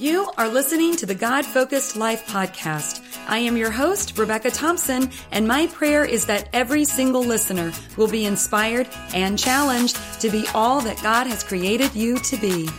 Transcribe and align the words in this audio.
You 0.00 0.32
are 0.38 0.48
listening 0.48 0.96
to 0.96 1.04
the 1.04 1.14
God 1.14 1.44
Focused 1.44 1.94
Life 1.94 2.26
podcast. 2.26 3.06
I 3.28 3.36
am 3.36 3.58
your 3.58 3.70
host, 3.70 4.16
Rebecca 4.16 4.50
Thompson, 4.50 5.10
and 5.30 5.46
my 5.46 5.66
prayer 5.66 6.06
is 6.06 6.24
that 6.24 6.48
every 6.54 6.86
single 6.86 7.22
listener 7.22 7.70
will 7.98 8.08
be 8.08 8.24
inspired 8.24 8.88
and 9.12 9.38
challenged 9.38 9.98
to 10.22 10.30
be 10.30 10.46
all 10.54 10.80
that 10.80 11.02
God 11.02 11.26
has 11.26 11.44
created 11.44 11.94
you 11.94 12.16
to 12.20 12.36
be. 12.38 12.70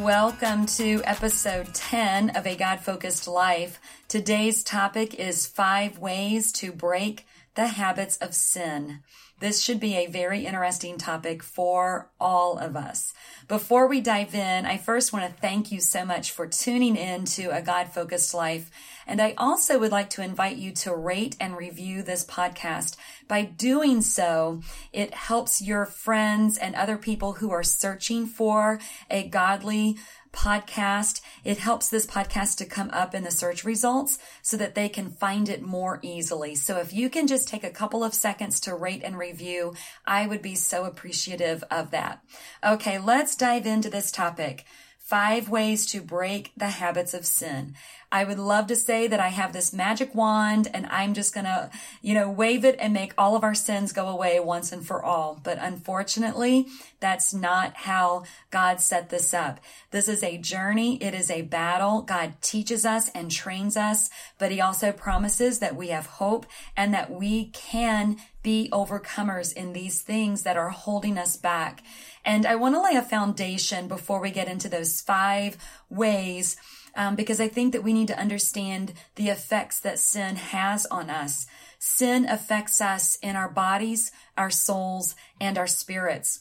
Welcome 0.00 0.66
to 0.66 1.02
episode 1.02 1.74
10 1.74 2.36
of 2.36 2.46
A 2.46 2.54
God 2.54 2.78
Focused 2.78 3.26
Life. 3.26 3.80
Today's 4.06 4.62
topic 4.62 5.14
is 5.14 5.48
five 5.48 5.98
ways 5.98 6.52
to 6.52 6.70
break 6.70 7.26
the 7.56 7.66
habits 7.66 8.18
of 8.18 8.34
sin. 8.34 9.00
This 9.40 9.62
should 9.62 9.80
be 9.80 9.96
a 9.96 10.06
very 10.06 10.46
interesting 10.46 10.96
topic 10.96 11.42
for 11.42 12.10
all 12.20 12.56
of 12.56 12.76
us. 12.76 13.12
Before 13.48 13.88
we 13.88 14.00
dive 14.00 14.34
in, 14.34 14.64
I 14.64 14.78
first 14.78 15.12
want 15.12 15.26
to 15.26 15.40
thank 15.40 15.72
you 15.72 15.80
so 15.80 16.04
much 16.04 16.30
for 16.30 16.46
tuning 16.46 16.96
in 16.96 17.24
to 17.26 17.48
a 17.48 17.60
God 17.60 17.88
focused 17.88 18.32
life. 18.32 18.70
And 19.06 19.20
I 19.20 19.34
also 19.36 19.78
would 19.78 19.92
like 19.92 20.08
to 20.10 20.22
invite 20.22 20.56
you 20.56 20.72
to 20.72 20.94
rate 20.94 21.36
and 21.40 21.56
review 21.56 22.02
this 22.02 22.24
podcast. 22.24 22.96
By 23.28 23.42
doing 23.42 24.00
so, 24.02 24.62
it 24.92 25.12
helps 25.14 25.60
your 25.60 25.84
friends 25.84 26.56
and 26.56 26.74
other 26.74 26.96
people 26.96 27.34
who 27.34 27.50
are 27.50 27.62
searching 27.62 28.26
for 28.26 28.78
a 29.10 29.28
godly 29.28 29.96
podcast. 30.34 31.20
It 31.44 31.58
helps 31.58 31.88
this 31.88 32.06
podcast 32.06 32.56
to 32.56 32.66
come 32.66 32.90
up 32.92 33.14
in 33.14 33.22
the 33.22 33.30
search 33.30 33.64
results 33.64 34.18
so 34.42 34.56
that 34.56 34.74
they 34.74 34.88
can 34.88 35.10
find 35.10 35.48
it 35.48 35.62
more 35.62 36.00
easily. 36.02 36.54
So 36.54 36.78
if 36.78 36.92
you 36.92 37.08
can 37.08 37.26
just 37.26 37.48
take 37.48 37.64
a 37.64 37.70
couple 37.70 38.04
of 38.04 38.12
seconds 38.12 38.60
to 38.60 38.74
rate 38.74 39.02
and 39.04 39.16
review, 39.16 39.74
I 40.06 40.26
would 40.26 40.42
be 40.42 40.54
so 40.54 40.84
appreciative 40.84 41.64
of 41.70 41.90
that. 41.92 42.22
Okay, 42.64 42.98
let's 42.98 43.36
dive 43.36 43.66
into 43.66 43.88
this 43.88 44.10
topic. 44.10 44.64
Five 44.98 45.50
ways 45.50 45.84
to 45.92 46.00
break 46.00 46.52
the 46.56 46.68
habits 46.68 47.12
of 47.12 47.26
sin. 47.26 47.74
I 48.14 48.22
would 48.22 48.38
love 48.38 48.68
to 48.68 48.76
say 48.76 49.08
that 49.08 49.18
I 49.18 49.30
have 49.30 49.52
this 49.52 49.72
magic 49.72 50.14
wand 50.14 50.70
and 50.72 50.86
I'm 50.86 51.14
just 51.14 51.34
going 51.34 51.46
to, 51.46 51.68
you 52.00 52.14
know, 52.14 52.30
wave 52.30 52.64
it 52.64 52.76
and 52.78 52.92
make 52.92 53.12
all 53.18 53.34
of 53.34 53.42
our 53.42 53.56
sins 53.56 53.90
go 53.90 54.06
away 54.06 54.38
once 54.38 54.70
and 54.70 54.86
for 54.86 55.02
all. 55.02 55.40
But 55.42 55.58
unfortunately, 55.60 56.68
that's 57.00 57.34
not 57.34 57.74
how 57.74 58.22
God 58.52 58.80
set 58.80 59.10
this 59.10 59.34
up. 59.34 59.58
This 59.90 60.08
is 60.08 60.22
a 60.22 60.38
journey. 60.38 60.96
It 61.02 61.12
is 61.12 61.28
a 61.28 61.42
battle. 61.42 62.02
God 62.02 62.34
teaches 62.40 62.86
us 62.86 63.10
and 63.16 63.32
trains 63.32 63.76
us, 63.76 64.10
but 64.38 64.52
he 64.52 64.60
also 64.60 64.92
promises 64.92 65.58
that 65.58 65.74
we 65.74 65.88
have 65.88 66.06
hope 66.06 66.46
and 66.76 66.94
that 66.94 67.10
we 67.10 67.46
can 67.46 68.18
be 68.44 68.68
overcomers 68.70 69.52
in 69.52 69.72
these 69.72 70.02
things 70.02 70.44
that 70.44 70.56
are 70.56 70.70
holding 70.70 71.18
us 71.18 71.36
back. 71.36 71.82
And 72.24 72.46
I 72.46 72.54
want 72.54 72.76
to 72.76 72.80
lay 72.80 72.94
a 72.94 73.02
foundation 73.02 73.88
before 73.88 74.20
we 74.20 74.30
get 74.30 74.46
into 74.46 74.68
those 74.68 75.00
five 75.00 75.56
ways, 75.90 76.56
um, 76.96 77.16
because 77.16 77.40
I 77.40 77.48
think 77.48 77.72
that 77.72 77.82
we 77.82 77.92
need 77.92 78.08
to 78.08 78.18
understand 78.18 78.92
the 79.16 79.28
effects 79.28 79.80
that 79.80 79.98
sin 79.98 80.36
has 80.36 80.86
on 80.86 81.10
us. 81.10 81.46
Sin 81.78 82.24
affects 82.28 82.80
us 82.80 83.16
in 83.22 83.36
our 83.36 83.48
bodies, 83.48 84.12
our 84.36 84.50
souls, 84.50 85.14
and 85.40 85.58
our 85.58 85.66
spirits. 85.66 86.40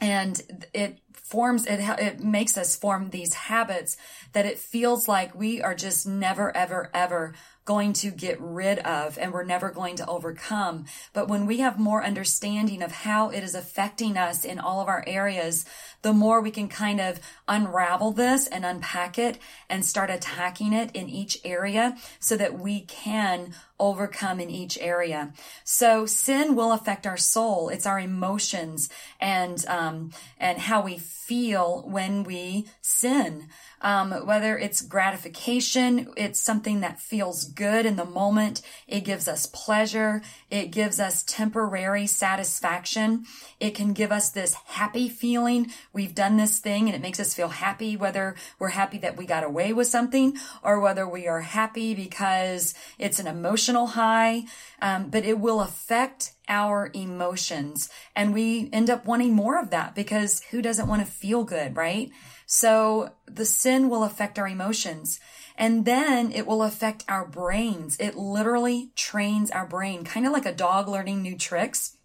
And 0.00 0.68
it 0.72 0.98
forms, 1.12 1.66
it, 1.66 1.80
it 1.80 2.20
makes 2.20 2.56
us 2.56 2.76
form 2.76 3.10
these 3.10 3.34
habits 3.34 3.96
that 4.32 4.46
it 4.46 4.58
feels 4.58 5.06
like 5.08 5.34
we 5.34 5.60
are 5.62 5.74
just 5.74 6.06
never, 6.06 6.54
ever, 6.56 6.90
ever 6.94 7.34
going 7.64 7.92
to 7.92 8.10
get 8.10 8.40
rid 8.40 8.78
of 8.80 9.18
and 9.18 9.32
we're 9.32 9.44
never 9.44 9.70
going 9.70 9.96
to 9.96 10.06
overcome. 10.06 10.86
But 11.12 11.28
when 11.28 11.46
we 11.46 11.58
have 11.58 11.78
more 11.78 12.04
understanding 12.04 12.82
of 12.82 12.92
how 12.92 13.30
it 13.30 13.42
is 13.42 13.54
affecting 13.54 14.16
us 14.16 14.44
in 14.44 14.58
all 14.58 14.80
of 14.80 14.88
our 14.88 15.04
areas, 15.06 15.64
the 16.02 16.12
more 16.12 16.40
we 16.40 16.50
can 16.50 16.68
kind 16.68 17.00
of 17.00 17.20
unravel 17.46 18.12
this 18.12 18.46
and 18.46 18.64
unpack 18.64 19.18
it 19.18 19.38
and 19.68 19.84
start 19.84 20.10
attacking 20.10 20.72
it 20.72 20.90
in 20.94 21.08
each 21.08 21.38
area 21.44 21.96
so 22.18 22.36
that 22.36 22.58
we 22.58 22.80
can 22.80 23.54
overcome 23.80 24.38
in 24.38 24.50
each 24.50 24.78
area. 24.80 25.32
So 25.64 26.06
sin 26.06 26.54
will 26.54 26.72
affect 26.72 27.06
our 27.06 27.16
soul. 27.16 27.68
It's 27.68 27.86
our 27.86 27.98
emotions 27.98 28.88
and, 29.20 29.64
um, 29.66 30.12
and 30.38 30.58
how 30.58 30.82
we 30.82 30.98
feel 30.98 31.82
when 31.86 32.22
we 32.24 32.66
sin. 32.82 33.48
Um, 33.82 34.12
whether 34.26 34.58
it's 34.58 34.82
gratification, 34.82 36.12
it's 36.16 36.38
something 36.38 36.80
that 36.80 37.00
feels 37.00 37.44
good 37.44 37.86
in 37.86 37.96
the 37.96 38.04
moment. 38.04 38.60
It 38.86 39.04
gives 39.04 39.26
us 39.26 39.46
pleasure. 39.46 40.20
It 40.50 40.70
gives 40.70 41.00
us 41.00 41.22
temporary 41.22 42.06
satisfaction. 42.06 43.24
It 43.58 43.74
can 43.74 43.94
give 43.94 44.12
us 44.12 44.28
this 44.28 44.54
happy 44.66 45.08
feeling. 45.08 45.72
We've 45.94 46.14
done 46.14 46.36
this 46.36 46.58
thing 46.58 46.88
and 46.88 46.94
it 46.94 47.00
makes 47.00 47.20
us 47.20 47.32
feel 47.32 47.48
happy, 47.48 47.96
whether 47.96 48.34
we're 48.58 48.68
happy 48.68 48.98
that 48.98 49.16
we 49.16 49.24
got 49.24 49.44
away 49.44 49.72
with 49.72 49.86
something 49.86 50.36
or 50.62 50.78
whether 50.80 51.08
we 51.08 51.26
are 51.26 51.40
happy 51.40 51.94
because 51.94 52.74
it's 52.98 53.18
an 53.18 53.26
emotional 53.70 53.86
high. 53.88 54.44
Um, 54.82 55.10
but 55.10 55.24
it 55.24 55.38
will 55.38 55.60
affect 55.60 56.32
our 56.48 56.90
emotions 56.94 57.88
and 58.16 58.34
we 58.34 58.68
end 58.72 58.90
up 58.90 59.06
wanting 59.06 59.32
more 59.32 59.60
of 59.60 59.70
that 59.70 59.94
because 59.94 60.42
who 60.50 60.60
doesn't 60.60 60.88
want 60.88 61.04
to 61.04 61.10
feel 61.10 61.44
good, 61.44 61.76
right? 61.76 62.10
So 62.46 63.12
the 63.26 63.44
sin 63.44 63.88
will 63.88 64.02
affect 64.02 64.38
our 64.38 64.48
emotions 64.48 65.20
and 65.56 65.84
then 65.84 66.32
it 66.32 66.46
will 66.46 66.62
affect 66.62 67.04
our 67.08 67.26
brains. 67.26 67.96
It 68.00 68.16
literally 68.16 68.90
trains 68.96 69.50
our 69.50 69.66
brain, 69.66 70.04
kind 70.04 70.26
of 70.26 70.32
like 70.32 70.46
a 70.46 70.54
dog 70.54 70.88
learning 70.88 71.22
new 71.22 71.36
tricks. 71.36 71.96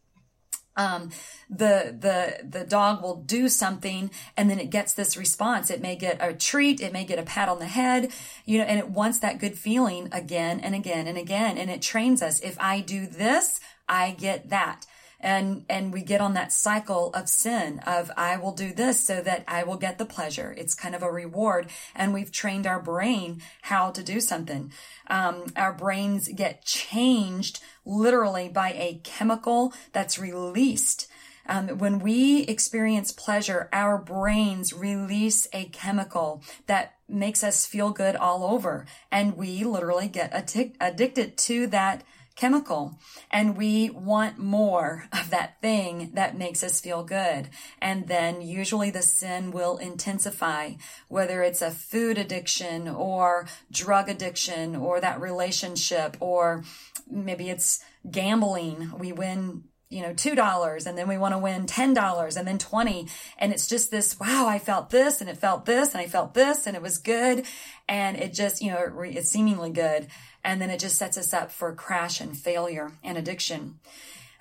Um, 0.77 1.11
the, 1.49 1.95
the, 1.97 2.45
the 2.47 2.65
dog 2.65 3.01
will 3.01 3.15
do 3.15 3.47
something 3.47 4.11
and 4.35 4.49
then 4.49 4.59
it 4.59 4.69
gets 4.69 4.93
this 4.93 5.15
response. 5.15 5.69
It 5.69 5.81
may 5.81 5.95
get 5.95 6.17
a 6.19 6.33
treat. 6.33 6.81
It 6.81 6.91
may 6.91 7.05
get 7.05 7.19
a 7.19 7.23
pat 7.23 7.47
on 7.47 7.59
the 7.59 7.65
head, 7.65 8.11
you 8.45 8.57
know, 8.57 8.65
and 8.65 8.79
it 8.79 8.89
wants 8.89 9.19
that 9.19 9.39
good 9.39 9.57
feeling 9.57 10.09
again 10.11 10.59
and 10.59 10.75
again 10.75 11.07
and 11.07 11.17
again. 11.17 11.57
And 11.57 11.69
it 11.69 11.81
trains 11.81 12.21
us. 12.21 12.39
If 12.41 12.59
I 12.59 12.81
do 12.81 13.07
this, 13.07 13.59
I 13.87 14.11
get 14.11 14.49
that 14.49 14.85
and 15.25 15.65
and 15.69 15.91
we 15.91 16.01
get 16.01 16.21
on 16.21 16.33
that 16.35 16.53
cycle 16.53 17.11
of 17.13 17.27
sin 17.27 17.79
of 17.85 18.11
i 18.15 18.37
will 18.37 18.53
do 18.53 18.71
this 18.71 19.05
so 19.05 19.21
that 19.21 19.43
i 19.47 19.63
will 19.63 19.75
get 19.77 19.97
the 19.97 20.05
pleasure. 20.05 20.53
It's 20.57 20.73
kind 20.73 20.95
of 20.95 21.03
a 21.03 21.11
reward. 21.11 21.67
And 21.95 22.13
we've 22.13 22.31
trained 22.31 22.67
our 22.67 22.79
brain 22.79 23.41
how 23.63 23.91
to 23.91 24.03
do 24.03 24.19
something. 24.19 24.71
Um, 25.07 25.45
our 25.55 25.73
brains 25.73 26.29
get 26.29 26.65
changed 26.65 27.59
literally 27.85 28.49
by 28.49 28.71
a 28.73 29.01
chemical 29.03 29.73
that's 29.91 30.19
released. 30.19 31.07
Um, 31.47 31.77
when 31.77 31.99
we 31.99 32.41
experience 32.43 33.11
pleasure, 33.11 33.69
our 33.71 33.97
brains 33.99 34.73
release 34.73 35.47
a 35.53 35.65
chemical 35.65 36.41
that 36.65 36.95
makes 37.07 37.43
us 37.43 37.67
feel 37.67 37.91
good 37.91 38.15
all 38.15 38.43
over. 38.43 38.87
And 39.11 39.37
we 39.37 39.63
literally 39.63 40.07
get 40.07 40.33
addic- 40.33 40.75
addicted 40.81 41.37
to 41.37 41.67
that 41.67 42.03
chemical 42.35 42.99
and 43.31 43.57
we 43.57 43.89
want 43.89 44.37
more 44.37 45.07
of 45.11 45.29
that 45.29 45.61
thing 45.61 46.11
that 46.13 46.37
makes 46.37 46.63
us 46.63 46.81
feel 46.81 47.03
good. 47.03 47.49
And 47.81 48.07
then 48.07 48.41
usually 48.41 48.89
the 48.89 49.01
sin 49.01 49.51
will 49.51 49.77
intensify, 49.77 50.73
whether 51.07 51.41
it's 51.41 51.61
a 51.61 51.71
food 51.71 52.17
addiction 52.17 52.87
or 52.87 53.47
drug 53.71 54.09
addiction 54.09 54.75
or 54.75 54.99
that 54.99 55.21
relationship 55.21 56.17
or 56.19 56.63
maybe 57.09 57.49
it's 57.49 57.83
gambling. 58.09 58.91
We 58.97 59.11
win 59.11 59.63
you 59.89 60.01
know, 60.01 60.13
$2 60.13 60.87
and 60.87 60.97
then 60.97 61.07
we 61.07 61.17
want 61.17 61.33
to 61.33 61.37
win 61.37 61.67
$10 61.67 62.37
and 62.37 62.47
then 62.47 62.57
20. 62.57 63.07
And 63.37 63.53
it's 63.53 63.67
just 63.67 63.91
this, 63.91 64.19
wow, 64.19 64.47
I 64.47 64.59
felt 64.59 64.89
this 64.89 65.21
and 65.21 65.29
it 65.29 65.37
felt 65.37 65.65
this 65.65 65.93
and 65.93 66.01
I 66.01 66.07
felt 66.07 66.33
this 66.33 66.65
and 66.65 66.75
it 66.75 66.81
was 66.81 66.97
good. 66.97 67.45
And 67.87 68.17
it 68.17 68.33
just, 68.33 68.61
you 68.61 68.71
know, 68.71 69.03
it's 69.03 69.29
seemingly 69.29 69.69
good. 69.69 70.07
And 70.45 70.61
then 70.61 70.69
it 70.69 70.79
just 70.79 70.97
sets 70.97 71.17
us 71.17 71.33
up 71.33 71.51
for 71.51 71.73
crash 71.73 72.21
and 72.21 72.37
failure 72.37 72.91
and 73.03 73.17
addiction. 73.17 73.79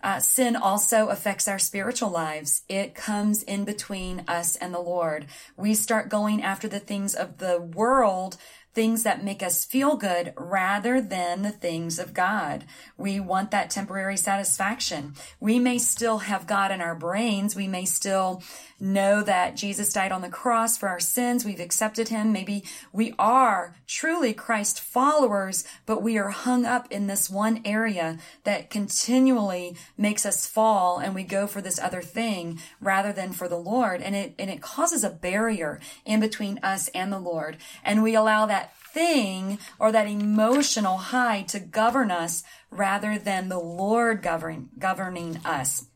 Uh, 0.02 0.20
sin 0.20 0.54
also 0.54 1.08
affects 1.08 1.48
our 1.48 1.58
spiritual 1.58 2.10
lives. 2.10 2.60
It 2.68 2.94
comes 2.94 3.42
in 3.42 3.64
between 3.64 4.22
us 4.28 4.54
and 4.54 4.74
the 4.74 4.80
Lord. 4.80 5.24
We 5.56 5.72
start 5.72 6.10
going 6.10 6.42
after 6.42 6.68
the 6.68 6.78
things 6.78 7.14
of 7.14 7.38
the 7.38 7.58
world 7.58 8.36
things 8.74 9.04
that 9.04 9.24
make 9.24 9.42
us 9.42 9.64
feel 9.64 9.96
good 9.96 10.32
rather 10.36 11.00
than 11.00 11.42
the 11.42 11.50
things 11.50 11.98
of 11.98 12.12
God. 12.12 12.64
We 12.96 13.20
want 13.20 13.50
that 13.52 13.70
temporary 13.70 14.16
satisfaction. 14.16 15.14
We 15.40 15.58
may 15.58 15.78
still 15.78 16.18
have 16.18 16.46
God 16.46 16.72
in 16.72 16.80
our 16.80 16.94
brains. 16.94 17.54
We 17.54 17.68
may 17.68 17.84
still 17.84 18.42
know 18.80 19.22
that 19.22 19.56
Jesus 19.56 19.92
died 19.92 20.12
on 20.12 20.22
the 20.22 20.28
cross 20.28 20.76
for 20.76 20.88
our 20.88 21.00
sins. 21.00 21.44
We've 21.44 21.60
accepted 21.60 22.08
him. 22.08 22.32
Maybe 22.32 22.64
we 22.92 23.14
are 23.18 23.76
truly 23.86 24.34
Christ 24.34 24.80
followers, 24.80 25.64
but 25.86 26.02
we 26.02 26.18
are 26.18 26.30
hung 26.30 26.64
up 26.64 26.90
in 26.90 27.06
this 27.06 27.30
one 27.30 27.62
area 27.64 28.18
that 28.42 28.70
continually 28.70 29.76
makes 29.96 30.26
us 30.26 30.46
fall 30.46 30.98
and 30.98 31.14
we 31.14 31.22
go 31.22 31.46
for 31.46 31.60
this 31.60 31.78
other 31.78 32.02
thing 32.02 32.60
rather 32.80 33.12
than 33.12 33.32
for 33.32 33.48
the 33.48 33.56
Lord. 33.56 34.02
And 34.02 34.14
it, 34.14 34.34
and 34.38 34.50
it 34.50 34.60
causes 34.60 35.04
a 35.04 35.10
barrier 35.10 35.80
in 36.04 36.20
between 36.20 36.58
us 36.62 36.88
and 36.88 37.12
the 37.12 37.18
Lord. 37.20 37.56
And 37.84 38.02
we 38.02 38.14
allow 38.14 38.46
that 38.46 38.63
thing 38.94 39.58
or 39.78 39.92
that 39.92 40.06
emotional 40.06 40.96
high 40.96 41.42
to 41.42 41.58
govern 41.60 42.10
us 42.10 42.42
rather 42.70 43.18
than 43.18 43.48
the 43.48 43.58
Lord 43.58 44.22
govern, 44.22 44.70
governing 44.78 45.40
us. 45.44 45.86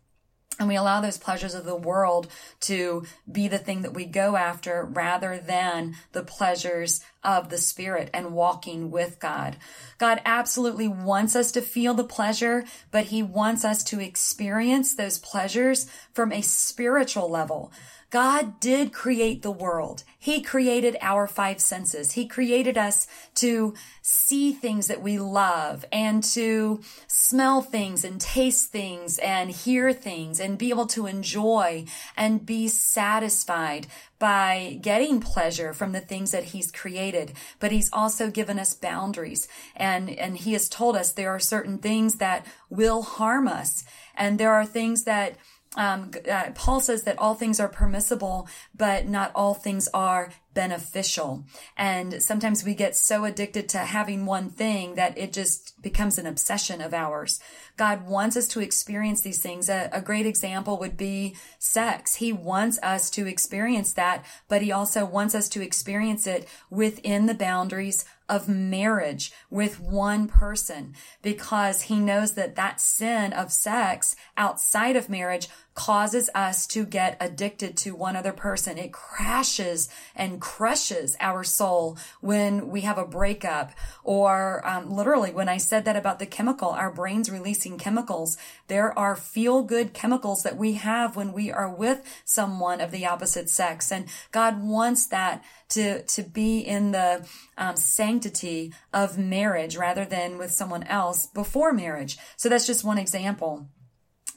and 0.59 0.67
we 0.67 0.77
allow 0.77 1.01
those 1.01 1.19
pleasures 1.19 1.55
of 1.55 1.65
the 1.65 1.77
world 1.77 2.27
to 2.59 3.05
be 3.31 3.47
the 3.47 3.59
thing 3.59 3.83
that 3.83 3.95
we 3.95 4.05
go 4.05 4.35
after 4.37 4.85
rather 4.85 5.39
than 5.39 5.95
the 6.13 6.23
pleasures 6.25 7.01
of 7.23 7.49
the 7.49 7.59
spirit 7.59 8.11
and 8.13 8.35
walking 8.35 8.91
with 8.91 9.21
God. 9.21 9.57
God 9.99 10.21
absolutely 10.25 10.89
wants 10.89 11.37
us 11.37 11.53
to 11.53 11.63
feel 11.63 11.95
the 11.95 12.03
pleasure, 12.05 12.65
but 12.91 13.05
he 13.05 13.23
wants 13.23 13.65
us 13.65 13.85
to 13.85 14.01
experience 14.01 14.95
those 14.95 15.19
pleasures 15.19 15.87
from 16.13 16.33
a 16.33 16.43
spiritual 16.43 17.31
level. 17.31 17.73
God 18.11 18.59
did 18.59 18.93
create 18.93 19.43
the 19.43 19.51
world. 19.51 20.03
He 20.19 20.41
created 20.41 20.97
our 21.03 21.27
five 21.27 21.61
senses. 21.61 22.13
He 22.13 22.27
created 22.27 22.79
us 22.79 23.07
to 23.37 23.75
see 24.01 24.53
things 24.53 24.87
that 24.87 25.03
we 25.03 25.19
love 25.19 25.85
and 25.93 26.25
to 26.25 26.81
smell 27.07 27.61
things 27.61 28.05
and 28.05 28.19
taste 28.19 28.73
things 28.73 29.19
and 29.19 29.51
hear 29.51 29.93
things 29.93 30.41
and 30.41 30.57
be 30.57 30.71
able 30.71 30.87
to 30.87 31.07
enjoy 31.07 31.85
and 32.17 32.47
be 32.47 32.67
satisfied 32.69 33.87
by 34.19 34.79
getting 34.81 35.21
pleasure 35.21 35.75
from 35.75 35.93
the 35.93 36.01
things 36.01 36.31
that 36.31 36.45
he's 36.45 36.73
created. 36.73 37.33
But 37.61 37.73
he's 37.73 37.91
also 37.93 38.31
given 38.31 38.59
us 38.59 38.73
boundaries 38.73 39.49
and, 39.77 40.09
and 40.09 40.39
he 40.39 40.55
has 40.55 40.71
told 40.71 40.97
us 40.97 41.13
there 41.13 41.31
are 41.31 41.39
certain 41.39 41.77
things 41.77 42.15
that 42.17 42.47
will 42.71 43.03
harm 43.03 43.47
us 43.47 43.85
and 44.17 44.41
there 44.41 44.55
are 44.55 44.67
things 44.67 45.05
that 45.05 45.37
um, 45.77 46.11
uh, 46.31 46.51
Paul 46.55 46.81
says 46.81 47.03
that 47.03 47.19
all 47.19 47.35
things 47.35 47.61
are 47.61 47.69
permissible, 47.69 48.49
but 48.77 49.07
not 49.07 49.31
all 49.35 49.55
things 49.55 49.89
are 49.93 50.31
beneficial. 50.55 51.45
And 51.77 52.23
sometimes 52.23 52.65
we 52.65 52.75
get 52.75 52.97
so 52.97 53.25
addicted 53.25 53.69
to 53.71 53.79
having 53.79 54.27
one 54.27 54.51
thing 54.51 54.95
that 54.95 55.17
it 55.17 55.33
just 55.33 55.81
becomes 55.83 56.19
an 56.19 56.27
obsession 56.27 56.81
of 56.81 56.95
ours. 56.95 57.39
God 57.77 58.09
wants 58.09 58.37
us 58.37 58.49
to 58.49 58.61
experience 58.61 59.21
these 59.21 59.41
things. 59.41 59.69
A, 59.69 59.89
a, 59.93 60.01
great 60.01 60.27
example 60.27 60.79
would 60.79 60.97
be 60.97 61.37
sex. 61.59 62.17
He 62.17 62.33
wants 62.33 62.81
us 62.83 63.09
to 63.11 63.27
experience 63.27 63.93
that, 63.93 64.25
but 64.49 64.63
he 64.63 64.73
also 64.73 65.05
wants 65.05 65.35
us 65.35 65.49
to 65.51 65.63
experience 65.63 66.27
it 66.27 66.49
within 66.71 67.27
the 67.27 67.35
boundaries 67.35 68.05
of 68.29 68.49
marriage 68.49 69.33
with 69.51 69.81
one 69.81 70.29
person 70.29 70.95
because 71.23 71.83
he 71.83 71.99
knows 71.99 72.33
that 72.33 72.57
that 72.57 72.81
sin 72.81 73.33
of 73.33 73.53
sex 73.53 74.17
outside 74.37 74.97
of 74.97 75.09
marriage 75.09 75.49
causes 75.79 76.29
us 76.35 76.67
to 76.67 76.85
get 76.85 77.17
addicted 77.21 77.77
to 77.77 77.95
one 77.95 78.17
other 78.17 78.33
person. 78.33 78.77
It 78.77 78.93
crashes 78.93 79.89
and 80.17 80.41
crushes 80.41 81.17
our 81.21 81.45
soul 81.45 81.97
when 82.21 82.69
we 82.69 82.81
have 82.81 82.99
a 82.99 83.07
breakup 83.07 83.71
or 84.03 84.67
um, 84.67 84.91
literally 84.91 85.31
when 85.31 85.49
I 85.49 85.59
said 85.59 85.85
that 85.85 85.95
about 85.95 86.19
the 86.19 86.27
chemical, 86.27 86.71
our 86.71 86.91
brains 86.91 87.31
releasing 87.31 87.79
chemicals. 87.79 88.37
There 88.67 88.99
are 88.99 89.15
feel 89.15 89.63
good 89.63 89.95
chemicals 89.95 90.43
that 90.43 90.57
we 90.57 90.73
have 90.73 91.15
when 91.15 91.33
we 91.33 91.53
are 91.53 91.73
with 91.73 92.03
someone 92.25 92.81
of 92.81 92.91
the 92.91 93.07
opposite 93.07 93.49
sex. 93.49 93.93
And 93.93 94.07
God 94.33 94.61
wants 94.61 95.07
that 95.07 95.45
to, 95.69 96.03
to 96.03 96.23
be 96.25 96.59
in 96.59 96.91
the 96.91 97.25
um, 97.57 97.77
sanctity 97.77 98.73
of 98.93 99.17
marriage 99.17 99.77
rather 99.77 100.05
than 100.05 100.39
with 100.39 100.51
someone 100.51 100.83
else 100.83 101.27
before 101.27 101.73
marriage. 101.73 102.19
So 102.37 102.49
that's 102.49 102.67
just 102.67 102.83
one 102.83 102.99
example. 102.99 103.69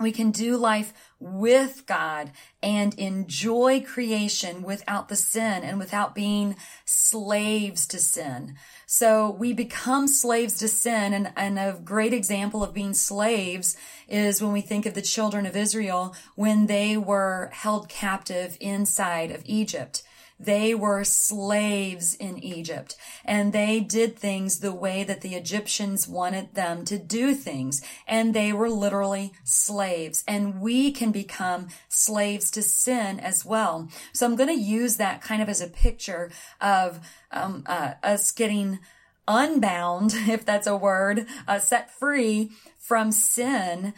We 0.02 0.12
can 0.12 0.32
do 0.32 0.58
life 0.58 0.94
with 1.20 1.86
God 1.86 2.32
and 2.64 2.94
enjoy 2.96 3.82
creation 3.82 4.64
without 4.64 5.08
the 5.08 5.16
sin 5.16 5.64
and 5.64 5.78
without 5.78 6.16
being 6.16 6.56
slaves 6.86 7.86
to 7.88 8.00
sin. 8.00 8.56
So 8.88 9.30
we 9.30 9.54
become 9.54 10.08
slaves 10.08 10.56
to 10.60 10.68
sin. 10.68 11.14
And, 11.14 11.32
and 11.36 11.60
a 11.60 11.80
great 11.84 12.14
example 12.14 12.64
of 12.64 12.74
being 12.74 12.94
slaves 12.94 13.78
is 14.08 14.42
when 14.42 14.52
we 14.52 14.62
think 14.62 14.86
of 14.86 14.96
the 14.96 15.02
children 15.02 15.46
of 15.46 15.56
Israel 15.56 16.16
when 16.36 16.66
they 16.66 16.98
were 16.98 17.50
held 17.54 17.88
captive 17.88 18.58
inside 18.60 19.32
of 19.32 19.44
Egypt. 19.46 20.04
They 20.44 20.74
were 20.74 21.04
slaves 21.04 22.16
in 22.16 22.44
Egypt 22.44 22.96
and 23.24 23.54
they 23.54 23.80
did 23.80 24.18
things 24.18 24.60
the 24.60 24.74
way 24.74 25.04
that 25.04 25.22
the 25.22 25.36
Egyptians 25.36 26.08
wanted 26.08 26.56
them 26.56 26.84
to 26.86 26.98
do 26.98 27.36
things. 27.36 27.82
And 28.08 28.34
they 28.34 28.52
were 28.52 28.70
literally 28.70 29.34
slaves 29.44 30.24
and 30.28 30.60
we 30.60 30.92
can 30.92 31.12
become 31.12 31.68
slaves 31.90 32.50
to 32.52 32.64
sin 32.64 33.20
as 33.20 33.46
well. 33.46 33.90
So 34.14 34.26
I'm 34.26 34.36
going 34.36 34.50
to 34.50 34.62
use 34.62 34.98
that 34.98 35.22
kind 35.22 35.42
of 35.42 35.50
as 35.50 35.62
a 35.62 35.68
picture 35.68 36.32
of 36.60 37.00
um, 37.32 37.64
uh, 37.68 37.94
us 38.02 38.32
getting 38.32 38.80
unbound, 39.28 40.14
if 40.28 40.46
that's 40.46 40.68
a 40.68 40.76
word, 40.76 41.26
uh, 41.48 41.60
set 41.60 41.92
free 41.92 42.52
from 42.78 43.12
sin, 43.12 43.94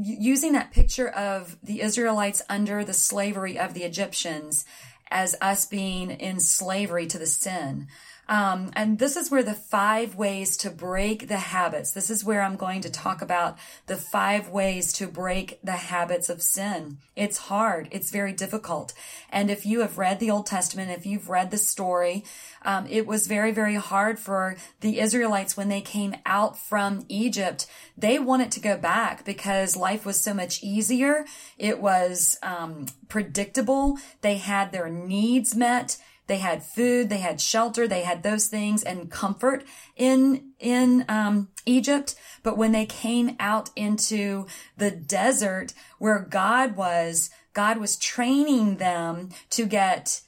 using 0.00 0.52
that 0.52 0.70
picture 0.70 1.08
of 1.08 1.56
the 1.62 1.80
Israelites 1.80 2.40
under 2.48 2.84
the 2.84 2.94
slavery 2.94 3.58
of 3.58 3.74
the 3.74 3.82
Egyptians 3.82 4.64
as 5.12 5.36
us 5.40 5.66
being 5.66 6.10
in 6.10 6.40
slavery 6.40 7.06
to 7.06 7.18
the 7.18 7.26
sin. 7.26 7.86
Um, 8.28 8.70
and 8.74 8.98
this 8.98 9.16
is 9.16 9.30
where 9.30 9.42
the 9.42 9.52
five 9.52 10.14
ways 10.14 10.56
to 10.58 10.70
break 10.70 11.28
the 11.28 11.38
habits. 11.38 11.92
This 11.92 12.08
is 12.08 12.24
where 12.24 12.42
I'm 12.42 12.56
going 12.56 12.80
to 12.82 12.90
talk 12.90 13.20
about 13.20 13.58
the 13.86 13.96
five 13.96 14.48
ways 14.48 14.92
to 14.94 15.08
break 15.08 15.58
the 15.62 15.72
habits 15.72 16.30
of 16.30 16.40
sin. 16.40 16.98
It's 17.16 17.36
hard. 17.36 17.88
It's 17.90 18.10
very 18.10 18.32
difficult. 18.32 18.94
And 19.28 19.50
if 19.50 19.66
you 19.66 19.80
have 19.80 19.98
read 19.98 20.20
the 20.20 20.30
Old 20.30 20.46
Testament, 20.46 20.90
if 20.90 21.04
you've 21.04 21.28
read 21.28 21.50
the 21.50 21.58
story, 21.58 22.24
um, 22.64 22.86
it 22.88 23.06
was 23.06 23.26
very, 23.26 23.50
very 23.50 23.74
hard 23.74 24.18
for 24.18 24.56
the 24.80 25.00
Israelites 25.00 25.56
when 25.56 25.68
they 25.68 25.80
came 25.80 26.14
out 26.24 26.56
from 26.56 27.04
Egypt. 27.08 27.66
They 27.98 28.18
wanted 28.18 28.52
to 28.52 28.60
go 28.60 28.78
back 28.78 29.24
because 29.24 29.76
life 29.76 30.06
was 30.06 30.20
so 30.20 30.32
much 30.32 30.62
easier. 30.62 31.26
It 31.58 31.80
was 31.80 32.38
um, 32.42 32.86
predictable. 33.08 33.98
They 34.20 34.36
had 34.36 34.70
their 34.70 34.88
needs 34.88 35.56
met 35.56 35.98
they 36.26 36.38
had 36.38 36.62
food, 36.62 37.08
they 37.08 37.18
had 37.18 37.40
shelter, 37.40 37.86
they 37.86 38.02
had 38.02 38.22
those 38.22 38.46
things 38.46 38.82
and 38.82 39.10
comfort 39.10 39.64
in, 39.96 40.52
in, 40.58 41.04
um, 41.08 41.48
Egypt. 41.66 42.14
But 42.42 42.56
when 42.56 42.72
they 42.72 42.86
came 42.86 43.36
out 43.38 43.70
into 43.76 44.46
the 44.76 44.90
desert 44.90 45.74
where 45.98 46.20
God 46.20 46.76
was, 46.76 47.30
God 47.52 47.78
was 47.78 47.96
training 47.96 48.76
them 48.76 49.30
to 49.50 49.66
get 49.66 50.22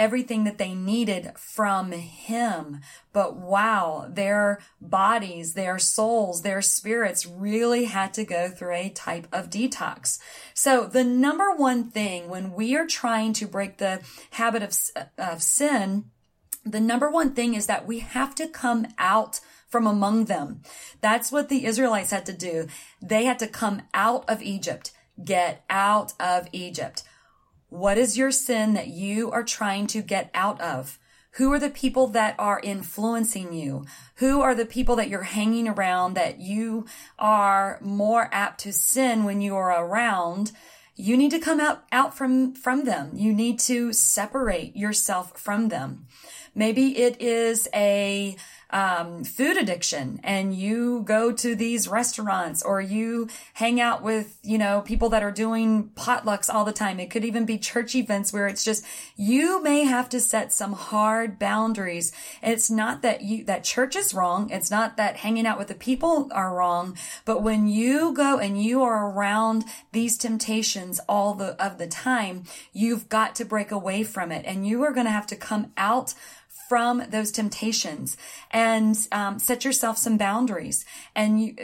everything 0.00 0.44
that 0.44 0.56
they 0.56 0.74
needed 0.74 1.30
from 1.36 1.92
him. 1.92 2.80
But 3.12 3.36
wow, 3.36 4.06
their 4.08 4.60
bodies, 4.80 5.52
their 5.52 5.78
souls, 5.78 6.40
their 6.40 6.62
spirits 6.62 7.26
really 7.26 7.84
had 7.84 8.14
to 8.14 8.24
go 8.24 8.48
through 8.48 8.74
a 8.74 8.88
type 8.88 9.28
of 9.30 9.50
detox. 9.50 10.18
So 10.54 10.86
the 10.86 11.04
number 11.04 11.54
one 11.54 11.90
thing 11.90 12.30
when 12.30 12.54
we 12.54 12.74
are 12.76 12.86
trying 12.86 13.34
to 13.34 13.46
break 13.46 13.76
the 13.76 14.00
habit 14.30 14.62
of, 14.62 14.74
of 15.18 15.42
sin, 15.42 16.06
the 16.64 16.80
number 16.80 17.10
one 17.10 17.34
thing 17.34 17.52
is 17.54 17.66
that 17.66 17.86
we 17.86 17.98
have 17.98 18.34
to 18.36 18.48
come 18.48 18.86
out 18.96 19.40
from 19.68 19.86
among 19.86 20.24
them. 20.24 20.62
That's 21.02 21.30
what 21.30 21.50
the 21.50 21.66
Israelites 21.66 22.10
had 22.10 22.24
to 22.26 22.32
do. 22.32 22.68
They 23.02 23.26
had 23.26 23.38
to 23.40 23.46
come 23.46 23.82
out 23.92 24.28
of 24.30 24.40
Egypt. 24.42 24.92
Get 25.22 25.62
out 25.68 26.14
of 26.18 26.48
Egypt. 26.52 27.02
What 27.70 27.98
is 27.98 28.18
your 28.18 28.32
sin 28.32 28.74
that 28.74 28.88
you 28.88 29.30
are 29.30 29.44
trying 29.44 29.86
to 29.88 30.02
get 30.02 30.30
out 30.34 30.60
of? 30.60 30.98
Who 31.34 31.52
are 31.52 31.58
the 31.60 31.70
people 31.70 32.08
that 32.08 32.34
are 32.36 32.58
influencing 32.58 33.52
you? 33.52 33.84
Who 34.16 34.40
are 34.40 34.56
the 34.56 34.66
people 34.66 34.96
that 34.96 35.08
you're 35.08 35.22
hanging 35.22 35.68
around 35.68 36.14
that 36.14 36.40
you 36.40 36.86
are 37.16 37.78
more 37.80 38.28
apt 38.32 38.60
to 38.62 38.72
sin 38.72 39.22
when 39.22 39.40
you 39.40 39.54
are 39.54 39.84
around? 39.84 40.50
You 40.96 41.16
need 41.16 41.30
to 41.30 41.38
come 41.38 41.60
out, 41.60 41.84
out 41.92 42.16
from, 42.16 42.54
from 42.54 42.84
them. 42.84 43.12
You 43.14 43.32
need 43.32 43.60
to 43.60 43.92
separate 43.92 44.74
yourself 44.74 45.38
from 45.38 45.68
them. 45.68 46.08
Maybe 46.56 46.98
it 46.98 47.20
is 47.22 47.68
a, 47.72 48.34
um, 48.72 49.24
food 49.24 49.56
addiction 49.56 50.20
and 50.22 50.54
you 50.54 51.02
go 51.02 51.32
to 51.32 51.54
these 51.54 51.88
restaurants 51.88 52.62
or 52.62 52.80
you 52.80 53.28
hang 53.54 53.80
out 53.80 54.02
with, 54.02 54.38
you 54.42 54.58
know, 54.58 54.80
people 54.82 55.08
that 55.10 55.22
are 55.22 55.30
doing 55.30 55.90
potlucks 55.94 56.52
all 56.52 56.64
the 56.64 56.72
time. 56.72 57.00
It 57.00 57.10
could 57.10 57.24
even 57.24 57.44
be 57.44 57.58
church 57.58 57.94
events 57.94 58.32
where 58.32 58.46
it's 58.46 58.64
just, 58.64 58.84
you 59.16 59.62
may 59.62 59.84
have 59.84 60.08
to 60.10 60.20
set 60.20 60.52
some 60.52 60.72
hard 60.72 61.38
boundaries. 61.38 62.12
It's 62.42 62.70
not 62.70 63.02
that 63.02 63.22
you, 63.22 63.44
that 63.44 63.64
church 63.64 63.96
is 63.96 64.14
wrong. 64.14 64.50
It's 64.50 64.70
not 64.70 64.96
that 64.96 65.18
hanging 65.18 65.46
out 65.46 65.58
with 65.58 65.68
the 65.68 65.74
people 65.74 66.28
are 66.32 66.54
wrong. 66.54 66.96
But 67.24 67.42
when 67.42 67.66
you 67.66 68.14
go 68.14 68.38
and 68.38 68.62
you 68.62 68.82
are 68.82 69.10
around 69.10 69.64
these 69.92 70.16
temptations 70.16 71.00
all 71.08 71.34
the, 71.34 71.60
of 71.62 71.78
the 71.78 71.86
time, 71.86 72.44
you've 72.72 73.08
got 73.08 73.34
to 73.36 73.44
break 73.44 73.70
away 73.70 74.04
from 74.04 74.32
it 74.32 74.44
and 74.46 74.66
you 74.66 74.82
are 74.82 74.92
going 74.92 75.06
to 75.06 75.12
have 75.12 75.26
to 75.28 75.36
come 75.36 75.72
out 75.76 76.14
from 76.70 77.02
those 77.10 77.32
temptations 77.32 78.16
and 78.52 79.08
um, 79.10 79.40
set 79.40 79.64
yourself 79.64 79.98
some 79.98 80.16
boundaries. 80.16 80.84
And 81.16 81.42
you, 81.42 81.56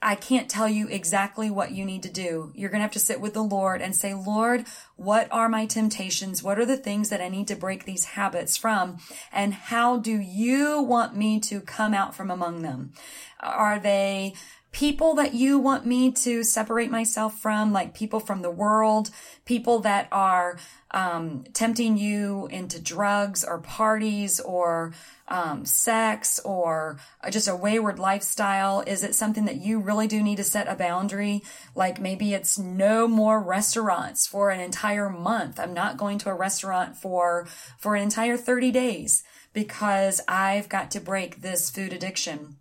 I 0.00 0.14
can't 0.14 0.48
tell 0.48 0.68
you 0.68 0.86
exactly 0.86 1.50
what 1.50 1.72
you 1.72 1.84
need 1.84 2.04
to 2.04 2.08
do. 2.08 2.52
You're 2.54 2.70
going 2.70 2.78
to 2.78 2.82
have 2.84 2.92
to 2.92 3.00
sit 3.00 3.20
with 3.20 3.34
the 3.34 3.42
Lord 3.42 3.82
and 3.82 3.96
say, 3.96 4.14
Lord, 4.14 4.64
what 4.94 5.26
are 5.32 5.48
my 5.48 5.66
temptations? 5.66 6.40
What 6.40 6.56
are 6.56 6.64
the 6.64 6.76
things 6.76 7.08
that 7.08 7.20
I 7.20 7.28
need 7.28 7.48
to 7.48 7.56
break 7.56 7.84
these 7.84 8.04
habits 8.04 8.56
from? 8.56 8.98
And 9.32 9.54
how 9.54 9.96
do 9.96 10.16
you 10.16 10.82
want 10.82 11.16
me 11.16 11.40
to 11.40 11.60
come 11.60 11.92
out 11.92 12.14
from 12.14 12.30
among 12.30 12.62
them? 12.62 12.92
Are 13.40 13.80
they 13.80 14.34
people 14.72 15.14
that 15.14 15.34
you 15.34 15.58
want 15.58 15.86
me 15.86 16.12
to 16.12 16.42
separate 16.44 16.90
myself 16.90 17.38
from, 17.40 17.72
like 17.72 17.94
people 17.94 18.20
from 18.20 18.42
the 18.42 18.50
world, 18.50 19.10
people 19.44 19.80
that 19.80 20.08
are 20.12 20.58
um, 20.90 21.44
tempting 21.52 21.96
you 21.96 22.46
into 22.50 22.80
drugs 22.80 23.44
or 23.44 23.58
parties 23.58 24.40
or 24.40 24.92
um, 25.28 25.64
sex 25.64 26.38
or 26.44 26.98
just 27.30 27.48
a 27.48 27.56
wayward 27.56 27.98
lifestyle? 27.98 28.82
Is 28.86 29.02
it 29.02 29.14
something 29.14 29.44
that 29.46 29.60
you 29.60 29.78
really 29.78 30.06
do 30.06 30.22
need 30.22 30.36
to 30.36 30.44
set 30.44 30.68
a 30.68 30.74
boundary? 30.74 31.42
Like 31.74 32.00
maybe 32.00 32.34
it's 32.34 32.58
no 32.58 33.08
more 33.08 33.40
restaurants 33.40 34.26
for 34.26 34.50
an 34.50 34.60
entire 34.60 35.10
month. 35.10 35.58
I'm 35.58 35.74
not 35.74 35.96
going 35.96 36.18
to 36.18 36.30
a 36.30 36.34
restaurant 36.34 36.96
for 36.96 37.46
for 37.78 37.94
an 37.94 38.02
entire 38.02 38.36
30 38.36 38.70
days 38.70 39.22
because 39.52 40.20
I've 40.28 40.68
got 40.68 40.90
to 40.92 41.00
break 41.00 41.42
this 41.42 41.70
food 41.70 41.92
addiction. 41.92 42.56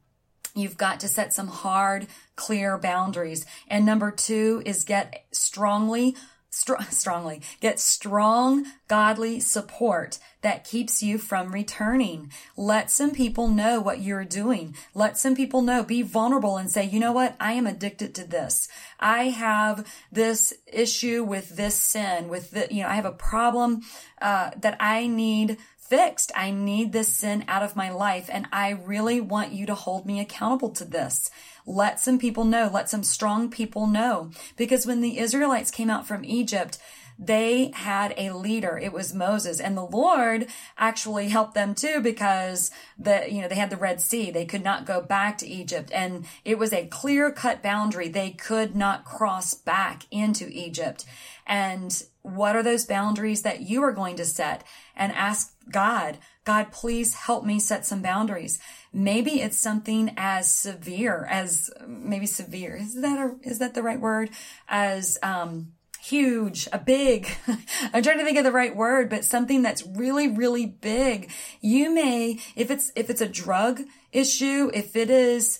You've 0.57 0.77
got 0.77 0.99
to 1.01 1.07
set 1.07 1.33
some 1.33 1.47
hard, 1.47 2.07
clear 2.35 2.77
boundaries. 2.77 3.45
And 3.67 3.85
number 3.85 4.11
two 4.11 4.61
is 4.65 4.83
get 4.83 5.25
strongly 5.31 6.15
Str- 6.49 6.81
strongly 6.89 7.41
get 7.59 7.79
strong 7.79 8.65
godly 8.87 9.39
support 9.39 10.17
that 10.41 10.63
keeps 10.63 11.03
you 11.03 11.17
from 11.17 11.51
returning. 11.51 12.31
Let 12.55 12.89
some 12.89 13.11
people 13.11 13.47
know 13.47 13.81
what 13.81 13.99
you're 13.99 14.23
doing. 14.23 14.75
Let 14.93 15.17
some 15.17 15.35
people 15.35 15.61
know. 15.61 15.83
Be 15.83 16.01
vulnerable 16.01 16.57
and 16.57 16.71
say 16.71 16.85
you 16.85 16.99
know 16.99 17.11
what? 17.11 17.35
I 17.39 17.53
am 17.53 17.67
addicted 17.67 18.15
to 18.15 18.23
this. 18.25 18.69
I 18.99 19.25
have 19.25 19.85
this 20.11 20.53
issue 20.65 21.23
with 21.23 21.55
this 21.57 21.75
sin 21.75 22.27
with 22.27 22.51
the 22.51 22.67
you 22.71 22.83
know 22.83 22.89
i 22.89 22.95
have 22.95 23.05
a 23.05 23.11
problem 23.11 23.81
uh, 24.21 24.51
that 24.59 24.77
i 24.79 25.07
need 25.07 25.57
fixed. 25.89 26.31
I 26.35 26.51
need 26.51 26.91
this 26.91 27.15
sin 27.15 27.45
out 27.47 27.63
of 27.63 27.75
my 27.75 27.89
life 27.89 28.29
and 28.31 28.47
I 28.51 28.71
really 28.71 29.21
want 29.21 29.53
you 29.53 29.65
to 29.67 29.75
hold 29.75 30.05
me 30.05 30.19
accountable 30.19 30.69
to 30.71 30.85
this. 30.85 31.31
Let 31.65 31.99
some 31.99 32.19
people 32.19 32.45
know, 32.45 32.69
let 32.71 32.89
some 32.89 33.03
strong 33.03 33.49
people 33.49 33.87
know. 33.87 34.31
Because 34.55 34.85
when 34.85 35.01
the 35.01 35.19
Israelites 35.19 35.71
came 35.71 35.89
out 35.89 36.07
from 36.07 36.25
Egypt, 36.25 36.77
they 37.19 37.71
had 37.73 38.13
a 38.15 38.31
leader. 38.31 38.77
It 38.77 38.93
was 38.93 39.13
Moses 39.13 39.59
and 39.59 39.75
the 39.75 39.85
Lord 39.85 40.47
actually 40.77 41.29
helped 41.29 41.55
them 41.55 41.73
too 41.73 41.99
because 41.99 42.69
the, 42.97 43.25
you 43.29 43.41
know, 43.41 43.47
they 43.47 43.55
had 43.55 43.71
the 43.71 43.77
Red 43.77 44.01
Sea. 44.01 44.29
They 44.29 44.45
could 44.45 44.63
not 44.63 44.85
go 44.85 45.01
back 45.01 45.37
to 45.39 45.47
Egypt 45.47 45.91
and 45.93 46.25
it 46.45 46.59
was 46.59 46.73
a 46.73 46.85
clear 46.87 47.31
cut 47.31 47.63
boundary. 47.63 48.07
They 48.07 48.31
could 48.31 48.75
not 48.75 49.03
cross 49.03 49.53
back 49.55 50.03
into 50.11 50.47
Egypt. 50.49 51.05
And 51.47 52.03
what 52.27 52.55
are 52.55 52.63
those 52.63 52.85
boundaries 52.85 53.43
that 53.43 53.61
you 53.61 53.81
are 53.83 53.93
going 53.93 54.15
to 54.17 54.25
set 54.25 54.63
and 54.95 55.11
ask 55.13 55.53
God, 55.71 56.17
God, 56.43 56.71
please 56.71 57.13
help 57.13 57.45
me 57.45 57.59
set 57.59 57.85
some 57.85 58.01
boundaries. 58.01 58.59
Maybe 58.93 59.41
it's 59.41 59.59
something 59.59 60.13
as 60.17 60.51
severe 60.51 61.27
as 61.29 61.69
maybe 61.87 62.25
severe. 62.25 62.75
Is 62.75 63.01
that 63.01 63.19
a, 63.19 63.35
is 63.47 63.59
that 63.59 63.73
the 63.73 63.83
right 63.83 63.99
word? 63.99 64.29
As, 64.67 65.17
um, 65.23 65.73
huge, 66.01 66.69
a 66.71 66.79
big, 66.79 67.27
I'm 67.93 68.03
trying 68.03 68.19
to 68.19 68.23
think 68.23 68.37
of 68.37 68.45
the 68.45 68.51
right 68.51 68.75
word, 68.75 69.09
but 69.09 69.25
something 69.25 69.61
that's 69.61 69.85
really, 69.85 70.27
really 70.27 70.65
big. 70.65 71.29
You 71.59 71.93
may, 71.93 72.39
if 72.55 72.71
it's, 72.71 72.91
if 72.95 73.09
it's 73.09 73.21
a 73.21 73.27
drug 73.27 73.81
issue, 74.13 74.71
if 74.73 74.95
it 74.95 75.09
is, 75.09 75.59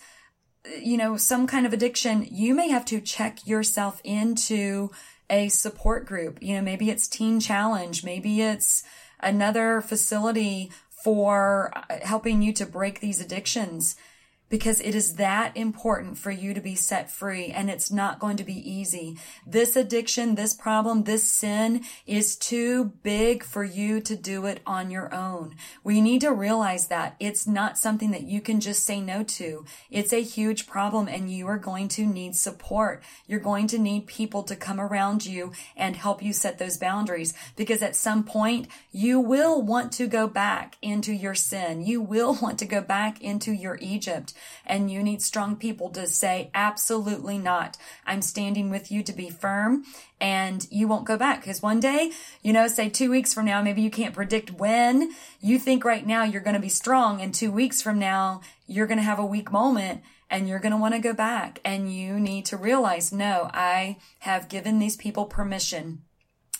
you 0.81 0.97
know, 0.97 1.17
some 1.17 1.47
kind 1.47 1.65
of 1.65 1.73
addiction, 1.73 2.27
you 2.29 2.53
may 2.53 2.69
have 2.69 2.85
to 2.85 3.01
check 3.01 3.45
yourself 3.45 4.01
into 4.03 4.91
a 5.29 5.49
support 5.49 6.05
group. 6.05 6.41
You 6.41 6.55
know, 6.55 6.61
maybe 6.61 6.89
it's 6.89 7.07
Teen 7.07 7.39
Challenge, 7.39 8.03
maybe 8.03 8.41
it's 8.41 8.83
another 9.19 9.81
facility 9.81 10.71
for 10.89 11.71
uh, 11.75 11.99
helping 12.03 12.41
you 12.41 12.53
to 12.53 12.65
break 12.65 12.99
these 12.99 13.21
addictions 13.21 13.95
because 14.49 14.79
it 14.81 14.95
is 14.95 15.15
that 15.15 15.55
important 15.55 16.17
for 16.17 16.31
you 16.31 16.53
to 16.53 16.61
be 16.61 16.75
set 16.75 17.11
free 17.11 17.47
and 17.47 17.69
it's 17.69 17.91
not 17.91 18.19
going 18.19 18.37
to 18.37 18.43
be 18.43 18.69
easy. 18.69 19.17
This 19.45 19.75
addiction, 19.75 20.35
this 20.35 20.53
problem, 20.53 21.03
this 21.03 21.29
sin 21.29 21.83
is 22.05 22.35
too 22.35 22.85
big 23.03 23.43
for 23.43 23.63
you 23.63 23.99
to 24.01 24.15
do 24.15 24.45
it 24.45 24.61
on 24.65 24.89
your 24.89 25.13
own. 25.13 25.55
We 25.83 26.01
need 26.01 26.21
to 26.21 26.31
realize 26.31 26.87
that 26.87 27.15
it's 27.19 27.45
not 27.45 27.77
something 27.77 28.11
that 28.11 28.23
you 28.23 28.41
can 28.41 28.59
just 28.59 28.85
say 28.85 29.01
no 29.01 29.23
to. 29.23 29.65
It's 29.91 30.13
a 30.13 30.23
huge 30.23 30.67
problem 30.67 31.07
and 31.07 31.31
you 31.31 31.47
are 31.47 31.57
going 31.57 31.89
to 31.89 32.05
need 32.05 32.35
support. 32.35 33.03
You're 33.27 33.39
going 33.39 33.67
to 33.67 33.77
need 33.77 34.07
people 34.07 34.43
to 34.43 34.55
come 34.55 34.79
around 34.79 35.25
you 35.25 35.51
and 35.75 35.95
help 35.95 36.23
you 36.23 36.31
set 36.31 36.57
those 36.57 36.77
boundaries 36.77 37.33
because 37.55 37.81
at 37.81 37.95
some 37.95 38.23
point 38.23 38.67
you 38.91 39.19
will 39.19 39.61
want 39.61 39.91
to 39.93 40.07
go 40.07 40.27
back 40.27 40.77
into 40.81 41.11
your 41.11 41.35
sin. 41.35 41.85
You 41.85 42.01
will 42.01 42.35
want 42.41 42.59
to 42.59 42.65
go 42.65 42.81
back 42.81 43.21
into 43.21 43.51
your 43.51 43.77
Egypt 43.81 44.33
and 44.65 44.91
you 44.91 45.03
need 45.03 45.21
strong 45.21 45.55
people 45.55 45.89
to 45.91 46.07
say, 46.07 46.49
absolutely 46.53 47.37
not. 47.37 47.77
I'm 48.05 48.21
standing 48.21 48.69
with 48.69 48.91
you 48.91 49.03
to 49.03 49.13
be 49.13 49.29
firm 49.29 49.83
and 50.19 50.67
you 50.71 50.87
won't 50.87 51.05
go 51.05 51.17
back. 51.17 51.43
Cause 51.45 51.61
one 51.61 51.79
day, 51.79 52.11
you 52.41 52.53
know, 52.53 52.67
say 52.67 52.89
two 52.89 53.09
weeks 53.11 53.33
from 53.33 53.45
now, 53.45 53.61
maybe 53.61 53.81
you 53.81 53.91
can't 53.91 54.15
predict 54.15 54.51
when 54.51 55.11
you 55.41 55.59
think 55.59 55.85
right 55.85 56.05
now 56.05 56.23
you're 56.23 56.41
going 56.41 56.55
to 56.55 56.59
be 56.59 56.69
strong 56.69 57.21
and 57.21 57.33
two 57.33 57.51
weeks 57.51 57.81
from 57.81 57.99
now, 57.99 58.41
you're 58.65 58.87
going 58.87 58.99
to 58.99 59.03
have 59.03 59.19
a 59.19 59.25
weak 59.25 59.51
moment 59.51 60.01
and 60.29 60.47
you're 60.47 60.59
going 60.59 60.71
to 60.71 60.77
want 60.77 60.93
to 60.93 60.99
go 60.99 61.13
back 61.13 61.59
and 61.63 61.93
you 61.93 62.19
need 62.19 62.45
to 62.45 62.57
realize, 62.57 63.11
no, 63.11 63.49
I 63.53 63.97
have 64.19 64.49
given 64.49 64.79
these 64.79 64.97
people 64.97 65.25
permission 65.25 66.03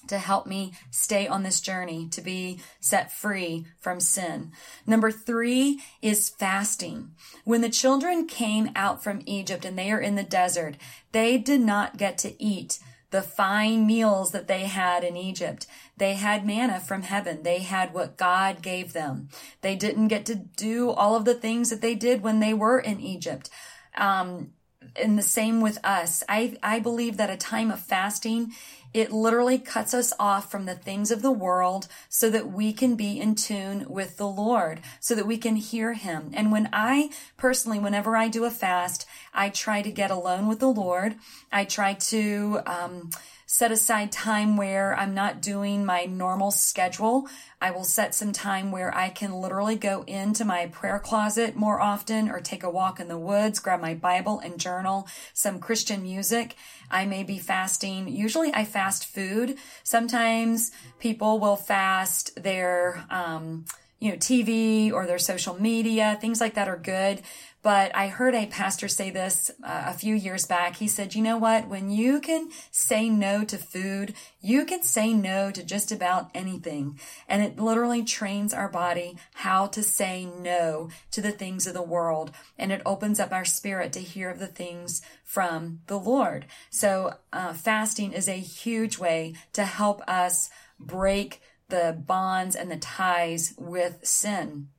to 0.07 0.17
help 0.17 0.45
me 0.47 0.73
stay 0.91 1.27
on 1.27 1.43
this 1.43 1.61
journey 1.61 2.07
to 2.09 2.21
be 2.21 2.59
set 2.79 3.11
free 3.11 3.65
from 3.79 3.99
sin. 3.99 4.51
Number 4.85 5.11
three 5.11 5.79
is 6.01 6.29
fasting. 6.29 7.11
When 7.43 7.61
the 7.61 7.69
children 7.69 8.27
came 8.27 8.71
out 8.75 9.03
from 9.03 9.21
Egypt 9.25 9.65
and 9.65 9.77
they 9.77 9.91
are 9.91 9.99
in 9.99 10.15
the 10.15 10.23
desert, 10.23 10.75
they 11.11 11.37
did 11.37 11.61
not 11.61 11.97
get 11.97 12.17
to 12.19 12.41
eat 12.43 12.79
the 13.09 13.21
fine 13.21 13.87
meals 13.87 14.31
that 14.31 14.47
they 14.47 14.65
had 14.65 15.03
in 15.03 15.15
Egypt. 15.15 15.65
They 15.95 16.15
had 16.15 16.45
manna 16.45 16.79
from 16.79 17.03
heaven. 17.03 17.43
They 17.43 17.59
had 17.59 17.93
what 17.93 18.17
God 18.17 18.61
gave 18.61 18.93
them. 18.93 19.29
They 19.61 19.75
didn't 19.75 20.09
get 20.09 20.25
to 20.25 20.35
do 20.35 20.89
all 20.89 21.15
of 21.15 21.25
the 21.25 21.33
things 21.33 21.69
that 21.69 21.81
they 21.81 21.95
did 21.95 22.21
when 22.21 22.39
they 22.39 22.53
were 22.53 22.79
in 22.79 22.99
Egypt. 22.99 23.49
Um, 23.95 24.51
and 24.95 25.17
the 25.17 25.23
same 25.23 25.61
with 25.61 25.79
us. 25.83 26.23
I, 26.27 26.57
I 26.61 26.79
believe 26.79 27.17
that 27.17 27.29
a 27.29 27.37
time 27.37 27.71
of 27.71 27.79
fasting 27.79 28.51
it 28.97 29.11
literally 29.11 29.59
cuts 29.59 29.93
us 29.93 30.11
off 30.19 30.49
from 30.49 30.65
the 30.65 30.73
things 30.73 31.11
of 31.11 31.21
the 31.21 31.31
world 31.31 31.87
so 32.09 32.31
that 32.31 32.51
we 32.51 32.73
can 32.73 32.95
be 32.95 33.19
in 33.19 33.35
tune 33.35 33.85
with 33.87 34.17
the 34.17 34.27
Lord, 34.27 34.81
so 34.99 35.13
that 35.13 35.27
we 35.27 35.37
can 35.37 35.55
hear 35.55 35.93
Him. 35.93 36.31
And 36.33 36.51
when 36.51 36.67
I 36.73 37.11
personally, 37.37 37.77
whenever 37.77 38.17
I 38.17 38.27
do 38.27 38.43
a 38.43 38.49
fast, 38.49 39.05
I 39.37 39.49
try 39.49 39.81
to 39.81 39.91
get 39.91 40.11
alone 40.11 40.47
with 40.47 40.59
the 40.59 40.67
Lord. 40.67 41.15
I 41.51 41.63
try 41.63 41.93
to, 41.93 42.59
um, 42.65 43.09
set 43.49 43.71
aside 43.71 44.11
time 44.11 44.57
where 44.57 44.93
I'm 44.99 45.13
not 45.13 45.41
doing 45.41 45.85
my 45.85 46.03
normal 46.03 46.51
schedule. 46.51 47.27
I 47.61 47.71
will 47.71 47.85
set 47.85 48.13
some 48.13 48.33
time 48.33 48.73
where 48.73 48.93
I 48.93 49.07
can 49.09 49.31
literally 49.33 49.77
go 49.77 50.03
into 50.05 50.43
my 50.43 50.67
prayer 50.67 50.99
closet 50.99 51.55
more 51.55 51.79
often 51.81 52.29
or 52.29 52.41
take 52.41 52.63
a 52.63 52.69
walk 52.69 52.99
in 52.99 53.07
the 53.07 53.17
woods, 53.17 53.59
grab 53.59 53.79
my 53.79 53.93
Bible 53.93 54.39
and 54.39 54.59
journal, 54.59 55.07
some 55.33 55.59
Christian 55.59 56.03
music. 56.03 56.55
I 56.91 57.05
may 57.05 57.23
be 57.23 57.39
fasting. 57.39 58.09
Usually 58.09 58.53
I 58.53 58.65
fast 58.65 59.05
food. 59.05 59.57
Sometimes 59.81 60.71
people 60.99 61.39
will 61.39 61.55
fast 61.55 62.43
their, 62.43 63.05
um, 63.09 63.63
you 63.99 64.11
know, 64.11 64.17
TV 64.17 64.91
or 64.91 65.05
their 65.05 65.19
social 65.19 65.59
media, 65.59 66.17
things 66.21 66.39
like 66.39 66.53
that 66.53 66.67
are 66.67 66.77
good. 66.77 67.21
But 67.63 67.93
I 67.95 68.07
heard 68.07 68.35
a 68.35 68.45
pastor 68.45 68.87
say 68.87 69.09
this 69.09 69.49
uh, 69.63 69.85
a 69.87 69.93
few 69.93 70.15
years 70.15 70.45
back. 70.45 70.77
He 70.77 70.87
said, 70.87 71.15
you 71.15 71.23
know 71.23 71.37
what? 71.37 71.67
When 71.67 71.89
you 71.89 72.21
can 72.21 72.49
say 72.71 73.09
no 73.09 73.43
to 73.43 73.57
food, 73.57 74.13
you 74.39 74.63
can 74.63 74.83
say 74.83 75.13
no 75.13 75.51
to 75.51 75.63
just 75.63 75.91
about 75.91 76.29
anything. 76.33 76.99
And 77.27 77.41
it 77.41 77.59
literally 77.59 78.03
trains 78.03 78.53
our 78.53 78.69
body 78.69 79.17
how 79.33 79.67
to 79.67 79.83
say 79.83 80.25
no 80.39 80.89
to 81.11 81.19
the 81.19 81.31
things 81.31 81.65
of 81.65 81.73
the 81.73 81.81
world. 81.81 82.31
And 82.57 82.71
it 82.71 82.83
opens 82.85 83.19
up 83.19 83.33
our 83.33 83.45
spirit 83.45 83.91
to 83.93 83.99
hear 83.99 84.29
of 84.29 84.39
the 84.39 84.47
things 84.47 85.01
from 85.25 85.79
the 85.87 85.99
Lord. 85.99 86.45
So 86.69 87.15
uh, 87.33 87.53
fasting 87.53 88.13
is 88.13 88.29
a 88.29 88.33
huge 88.37 88.97
way 88.97 89.33
to 89.53 89.65
help 89.65 90.01
us 90.07 90.49
break 90.79 91.41
the 91.69 92.01
bonds 92.05 92.55
and 92.55 92.71
the 92.71 92.77
ties 92.77 93.53
with 93.57 93.99
sin. 94.05 94.69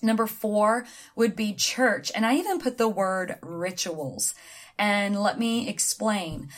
Number 0.00 0.26
four 0.26 0.86
would 1.16 1.34
be 1.34 1.52
church. 1.52 2.12
And 2.14 2.24
I 2.24 2.36
even 2.36 2.60
put 2.60 2.78
the 2.78 2.88
word 2.88 3.36
rituals. 3.42 4.34
And 4.78 5.20
let 5.20 5.38
me 5.38 5.68
explain. 5.68 6.48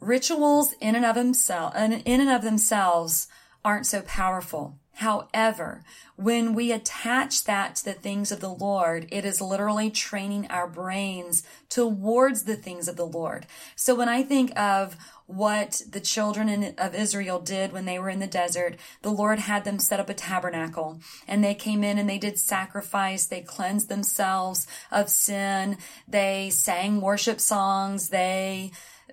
Rituals 0.00 0.74
in 0.80 0.94
and 0.94 1.04
of 1.04 1.14
themselves, 1.14 1.76
in 1.76 2.20
and 2.20 2.30
of 2.30 2.42
themselves 2.42 3.28
aren't 3.64 3.86
so 3.86 4.02
powerful. 4.02 4.78
However, 4.94 5.84
when 6.16 6.54
we 6.54 6.72
attach 6.72 7.44
that 7.44 7.76
to 7.76 7.84
the 7.84 7.92
things 7.92 8.32
of 8.32 8.40
the 8.40 8.52
Lord, 8.52 9.06
it 9.12 9.24
is 9.24 9.40
literally 9.40 9.90
training 9.90 10.48
our 10.50 10.66
brains 10.66 11.44
towards 11.68 12.42
the 12.42 12.56
things 12.56 12.88
of 12.88 12.96
the 12.96 13.06
Lord. 13.06 13.46
So 13.76 13.94
when 13.94 14.08
I 14.08 14.24
think 14.24 14.58
of 14.58 14.96
what 15.28 15.82
the 15.88 16.00
children 16.00 16.74
of 16.78 16.94
Israel 16.94 17.38
did 17.38 17.70
when 17.70 17.84
they 17.84 17.98
were 17.98 18.08
in 18.08 18.18
the 18.18 18.26
desert. 18.26 18.76
The 19.02 19.12
Lord 19.12 19.38
had 19.38 19.64
them 19.64 19.78
set 19.78 20.00
up 20.00 20.08
a 20.08 20.14
tabernacle 20.14 21.00
and 21.28 21.44
they 21.44 21.54
came 21.54 21.84
in 21.84 21.98
and 21.98 22.08
they 22.08 22.18
did 22.18 22.38
sacrifice. 22.38 23.26
They 23.26 23.42
cleansed 23.42 23.90
themselves 23.90 24.66
of 24.90 25.10
sin. 25.10 25.76
They 26.08 26.48
sang 26.48 27.02
worship 27.02 27.40
songs. 27.40 28.08
They 28.08 28.72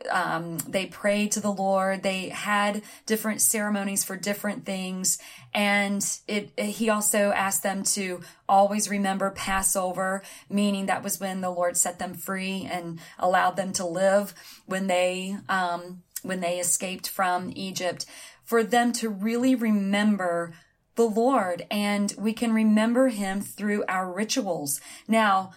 um, 0.10 0.58
they 0.60 0.86
prayed 0.86 1.32
to 1.34 1.40
the 1.40 1.52
Lord. 1.52 2.04
They 2.04 2.30
had 2.30 2.82
different 3.06 3.42
ceremonies 3.42 4.04
for 4.04 4.18
different 4.18 4.66
things. 4.66 5.18
And 5.54 6.06
it, 6.28 6.52
it, 6.58 6.66
he 6.66 6.90
also 6.90 7.32
asked 7.32 7.64
them 7.64 7.84
to 7.84 8.22
always 8.48 8.90
remember 8.90 9.32
Passover, 9.32 10.22
meaning 10.50 10.88
that 10.88 11.04
was 11.04 11.20
when 11.20 11.42
the 11.42 11.50
Lord 11.50 11.78
set 11.78 11.98
them 11.98 12.14
free 12.14 12.68
and 12.70 13.00
allowed 13.18 13.56
them 13.56 13.72
to 13.74 13.86
live 13.86 14.34
when 14.66 14.88
they, 14.88 15.38
um, 15.48 16.04
when 16.26 16.42
they 16.42 16.60
escaped 16.60 17.08
from 17.08 17.52
Egypt 17.56 18.06
for 18.44 18.64
them 18.64 18.94
to 18.94 19.10
really 19.10 19.56
remember 19.56 20.54
the 20.96 21.04
Lord 21.04 21.66
and 21.70 22.14
we 22.18 22.34
can 22.34 22.54
remember 22.54 23.10
him 23.10 23.42
through 23.42 23.84
our 23.88 24.12
rituals. 24.12 24.80
Now, 25.08 25.52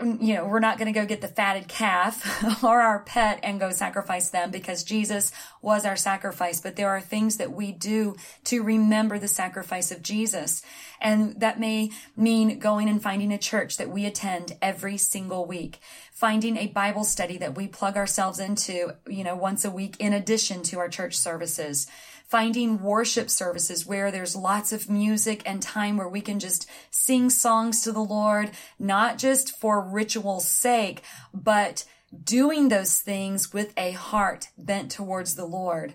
mm, 0.00 0.22
you 0.22 0.34
know, 0.34 0.46
we're 0.46 0.60
not 0.60 0.78
going 0.78 0.92
to 0.92 0.98
go 0.98 1.04
get 1.04 1.20
the 1.20 1.28
fatted 1.28 1.68
calf 1.68 2.62
or 2.64 2.80
our 2.80 3.00
pet 3.00 3.40
and 3.42 3.60
go 3.60 3.70
sacrifice 3.70 4.30
them 4.30 4.50
because 4.50 4.82
Jesus 4.82 5.30
was 5.60 5.84
our 5.84 5.96
sacrifice. 5.96 6.60
But 6.60 6.76
there 6.76 6.88
are 6.88 7.00
things 7.00 7.36
that 7.36 7.52
we 7.52 7.72
do 7.72 8.16
to 8.44 8.62
remember 8.62 9.18
the 9.18 9.28
sacrifice 9.28 9.90
of 9.90 10.02
Jesus. 10.02 10.62
And 11.00 11.38
that 11.40 11.60
may 11.60 11.90
mean 12.16 12.58
going 12.58 12.88
and 12.88 13.02
finding 13.02 13.32
a 13.32 13.38
church 13.38 13.76
that 13.76 13.90
we 13.90 14.06
attend 14.06 14.56
every 14.62 14.96
single 14.96 15.44
week, 15.44 15.80
finding 16.12 16.56
a 16.56 16.68
Bible 16.68 17.04
study 17.04 17.36
that 17.38 17.56
we 17.56 17.66
plug 17.66 17.96
ourselves 17.96 18.38
into, 18.38 18.94
you 19.08 19.24
know, 19.24 19.34
once 19.34 19.64
a 19.64 19.70
week 19.70 19.96
in 19.98 20.12
addition 20.12 20.62
to 20.62 20.78
our 20.78 20.88
church 20.88 21.16
services 21.16 21.88
finding 22.32 22.80
worship 22.80 23.28
services 23.28 23.84
where 23.84 24.10
there's 24.10 24.34
lots 24.34 24.72
of 24.72 24.88
music 24.88 25.42
and 25.44 25.60
time 25.60 25.98
where 25.98 26.08
we 26.08 26.22
can 26.22 26.40
just 26.40 26.66
sing 26.90 27.28
songs 27.28 27.82
to 27.82 27.92
the 27.92 28.00
Lord, 28.00 28.50
not 28.78 29.18
just 29.18 29.54
for 29.54 29.82
ritual's 29.82 30.48
sake, 30.48 31.02
but 31.34 31.84
doing 32.24 32.70
those 32.70 33.00
things 33.00 33.52
with 33.52 33.74
a 33.76 33.90
heart 33.90 34.48
bent 34.56 34.90
towards 34.90 35.34
the 35.34 35.44
Lord. 35.44 35.92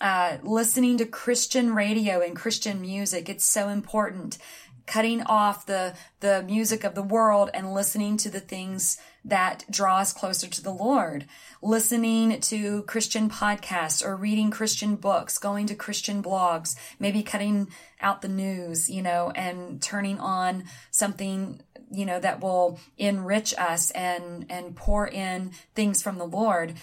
Uh, 0.00 0.38
listening 0.42 0.98
to 0.98 1.06
Christian 1.06 1.72
radio 1.72 2.20
and 2.20 2.34
Christian 2.34 2.80
music, 2.80 3.28
it's 3.28 3.44
so 3.44 3.68
important. 3.68 4.38
Cutting 4.86 5.22
off 5.22 5.66
the, 5.66 5.94
the 6.20 6.42
music 6.44 6.84
of 6.84 6.94
the 6.94 7.02
world 7.02 7.50
and 7.52 7.74
listening 7.74 8.16
to 8.18 8.30
the 8.30 8.40
things 8.40 8.98
that 9.24 9.64
draw 9.68 9.98
us 9.98 10.12
closer 10.12 10.46
to 10.46 10.62
the 10.62 10.70
Lord. 10.70 11.26
Listening 11.60 12.40
to 12.40 12.82
Christian 12.84 13.28
podcasts 13.28 14.04
or 14.04 14.16
reading 14.16 14.50
Christian 14.50 14.94
books, 14.96 15.38
going 15.38 15.66
to 15.66 15.74
Christian 15.74 16.22
blogs, 16.22 16.76
maybe 17.00 17.22
cutting 17.22 17.68
out 18.00 18.22
the 18.22 18.28
news, 18.28 18.88
you 18.88 19.02
know, 19.02 19.32
and 19.34 19.82
turning 19.82 20.20
on 20.20 20.64
something 20.90 21.60
you 21.90 22.04
know 22.04 22.18
that 22.18 22.40
will 22.40 22.78
enrich 22.98 23.54
us 23.58 23.90
and 23.92 24.46
and 24.50 24.74
pour 24.74 25.06
in 25.06 25.52
things 25.74 26.02
from 26.02 26.18
the 26.18 26.26
lord 26.26 26.74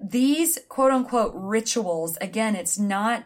these 0.00 0.58
quote 0.68 0.90
unquote 0.90 1.32
rituals 1.34 2.16
again 2.20 2.56
it's 2.56 2.78
not 2.78 3.24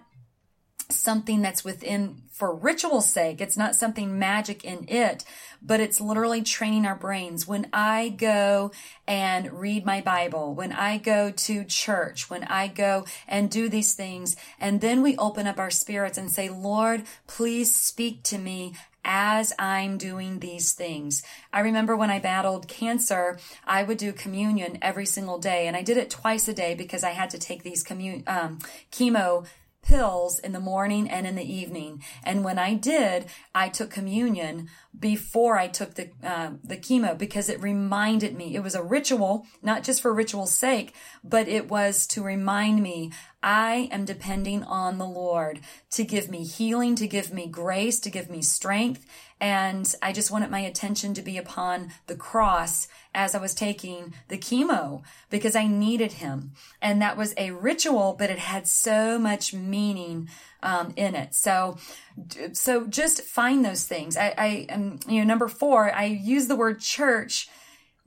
something 0.89 1.41
that's 1.41 1.65
within 1.65 2.23
for 2.41 2.55
ritual's 2.55 3.07
sake. 3.07 3.39
It's 3.43 3.59
not 3.59 3.77
something 3.77 4.19
magic 4.19 4.65
in 4.65 4.87
it, 4.89 5.25
but 5.61 5.79
it's 5.79 6.01
literally 6.01 6.41
training 6.41 6.87
our 6.87 6.95
brains. 6.95 7.47
When 7.47 7.67
I 7.71 8.09
go 8.09 8.73
and 9.07 9.53
read 9.53 9.85
my 9.85 10.01
Bible, 10.01 10.55
when 10.55 10.73
I 10.73 10.97
go 10.97 11.31
to 11.31 11.65
church, 11.65 12.31
when 12.31 12.45
I 12.45 12.67
go 12.67 13.05
and 13.29 13.51
do 13.51 13.69
these 13.69 13.93
things, 13.93 14.37
and 14.59 14.81
then 14.81 15.03
we 15.03 15.19
open 15.19 15.47
up 15.47 15.59
our 15.59 15.71
spirits 15.71 16.17
and 16.17 16.31
say, 16.31 16.49
Lord, 16.49 17.03
please 17.27 17.75
speak 17.75 18.23
to 18.23 18.39
me 18.39 18.75
as 19.05 19.53
I'm 19.59 19.99
doing 19.99 20.39
these 20.39 20.73
things. 20.73 21.23
I 21.53 21.61
remember 21.61 21.95
when 21.95 22.11
I 22.11 22.21
battled 22.21 22.69
cancer, 22.69 23.39
I 23.67 23.83
would 23.83 23.99
do 23.99 24.13
communion 24.13 24.79
every 24.81 25.07
single 25.07 25.39
day 25.39 25.67
and 25.67 25.77
I 25.77 25.83
did 25.83 25.99
it 25.99 26.09
twice 26.09 26.49
a 26.49 26.55
day 26.55 26.75
because 26.75 27.05
I 27.05 27.11
had 27.11 27.31
to 27.31 27.39
take 27.39 27.63
these 27.63 27.83
commun- 27.83 28.25
um, 28.27 28.61
chemo 28.91 29.47
pills 29.91 30.39
in 30.39 30.53
the 30.53 30.61
morning 30.61 31.11
and 31.11 31.27
in 31.27 31.35
the 31.35 31.53
evening. 31.53 32.03
And 32.23 32.45
when 32.45 32.59
I 32.59 32.75
did, 32.75 33.27
I 33.55 33.69
took 33.69 33.91
communion 33.91 34.69
before 34.99 35.59
I 35.59 35.67
took 35.67 35.95
the 35.95 36.11
uh, 36.23 36.53
the 36.63 36.77
chemo 36.77 37.19
because 37.19 37.49
it 37.49 37.61
reminded 37.61 38.37
me. 38.37 38.55
It 38.55 38.63
was 38.63 38.77
a 38.77 38.83
ritual, 38.83 39.47
not 39.63 39.83
just 39.83 40.01
for 40.01 40.15
ritual's 40.15 40.53
sake, 40.53 40.95
but 41.25 41.49
it 41.49 41.69
was 41.69 42.07
to 42.09 42.23
remind 42.23 42.83
me 42.83 43.11
I 43.43 43.89
am 43.91 44.05
depending 44.05 44.63
on 44.65 44.99
the 44.99 45.07
Lord 45.07 45.61
to 45.93 46.05
give 46.05 46.31
me 46.31 46.45
healing, 46.45 46.95
to 46.97 47.07
give 47.07 47.33
me 47.33 47.47
grace, 47.47 47.99
to 48.01 48.11
give 48.11 48.29
me 48.29 48.43
strength. 48.43 49.07
And 49.41 49.93
I 50.03 50.13
just 50.13 50.31
wanted 50.31 50.51
my 50.51 50.61
attention 50.61 51.15
to 51.15 51.23
be 51.23 51.39
upon 51.39 51.93
the 52.07 52.15
cross 52.15 52.89
as 53.15 53.35
I 53.35 53.41
was 53.41 53.55
taking 53.55 54.13
the 54.29 54.37
chemo 54.37 55.03
because 55.31 55.57
I 55.57 55.67
needed 55.67 56.13
him. 56.13 56.53
And 56.83 57.01
that 57.01 57.17
was 57.17 57.33
a 57.39 57.53
ritual, 57.53 58.15
but 58.19 58.29
it 58.29 58.39
had 58.39 58.67
so 58.67 59.19
much 59.19 59.55
meaning 59.55 60.29
um, 60.63 60.93
in 60.97 61.15
it. 61.15 61.35
So, 61.35 61.79
so 62.53 62.87
just 62.87 63.23
find 63.23 63.65
those 63.65 63.85
things. 63.85 64.19
I, 64.19 64.35
I 64.37 64.67
you 65.09 65.21
know, 65.21 65.25
number 65.25 65.49
four, 65.49 65.91
I 65.95 66.05
use 66.05 66.47
the 66.47 66.57
word 66.57 66.81
church 66.81 67.49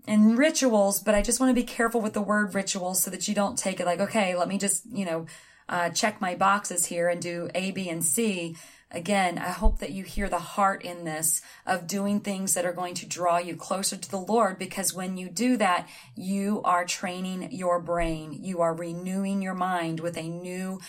and 0.08 0.38
rituals, 0.38 1.00
but 1.00 1.16
I 1.16 1.22
just 1.22 1.40
want 1.40 1.50
to 1.50 1.62
be 1.62 1.66
careful 1.66 2.02
with 2.02 2.14
the 2.14 2.22
word 2.22 2.54
rituals 2.54 3.02
so 3.02 3.10
that 3.12 3.28
you 3.28 3.36
don't 3.36 3.58
take 3.58 3.80
it 3.80 3.86
like, 3.86 4.00
okay, 4.00 4.36
let 4.36 4.48
me 4.48 4.58
just, 4.58 4.86
you 4.92 5.06
know, 5.06 5.26
uh, 5.70 5.90
check 5.90 6.20
my 6.20 6.36
boxes 6.36 6.88
here 6.88 7.08
and 7.08 7.22
do 7.22 7.50
A, 7.56 7.72
B, 7.72 7.90
and 7.90 8.04
C. 8.04 8.56
Again, 8.92 9.40
I 9.40 9.50
hope 9.50 9.80
that 9.80 9.92
you 9.92 10.04
hear 10.04 10.30
the 10.30 10.40
heart 10.40 10.84
in 10.84 11.04
this 11.04 11.42
of 11.66 11.88
doing 11.88 12.20
things 12.20 12.54
that 12.54 12.66
are 12.66 12.74
going 12.74 12.94
to 12.96 13.08
draw 13.08 13.38
you 13.38 13.56
closer 13.56 13.98
to 13.98 14.12
the 14.12 14.20
Lord 14.20 14.60
because 14.60 14.94
when 14.94 15.18
you 15.18 15.30
do 15.30 15.58
that, 15.58 15.88
you 16.16 16.62
are 16.64 16.86
training 16.86 17.52
your 17.52 17.80
brain. 17.80 18.38
You 18.44 18.62
are 18.62 18.76
renewing 18.76 19.42
your 19.42 19.56
mind 19.56 20.00
with 20.00 20.16
a 20.18 20.30
new, 20.30 20.80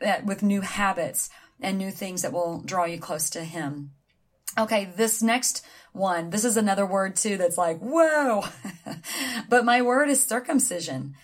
uh, 0.00 0.18
with 0.24 0.42
new 0.42 0.60
habits 0.60 1.30
and 1.60 1.78
new 1.78 1.90
things 1.90 2.22
that 2.22 2.32
will 2.32 2.60
draw 2.60 2.84
you 2.84 2.98
close 2.98 3.28
to 3.30 3.42
Him. 3.42 3.90
Okay, 4.58 4.92
this 4.96 5.22
next 5.22 5.64
one, 5.92 6.30
this 6.30 6.44
is 6.44 6.56
another 6.56 6.86
word 6.86 7.16
too 7.16 7.36
that's 7.36 7.58
like, 7.58 7.78
whoa. 7.78 8.44
but 9.48 9.64
my 9.64 9.82
word 9.82 10.08
is 10.08 10.24
circumcision. 10.24 11.14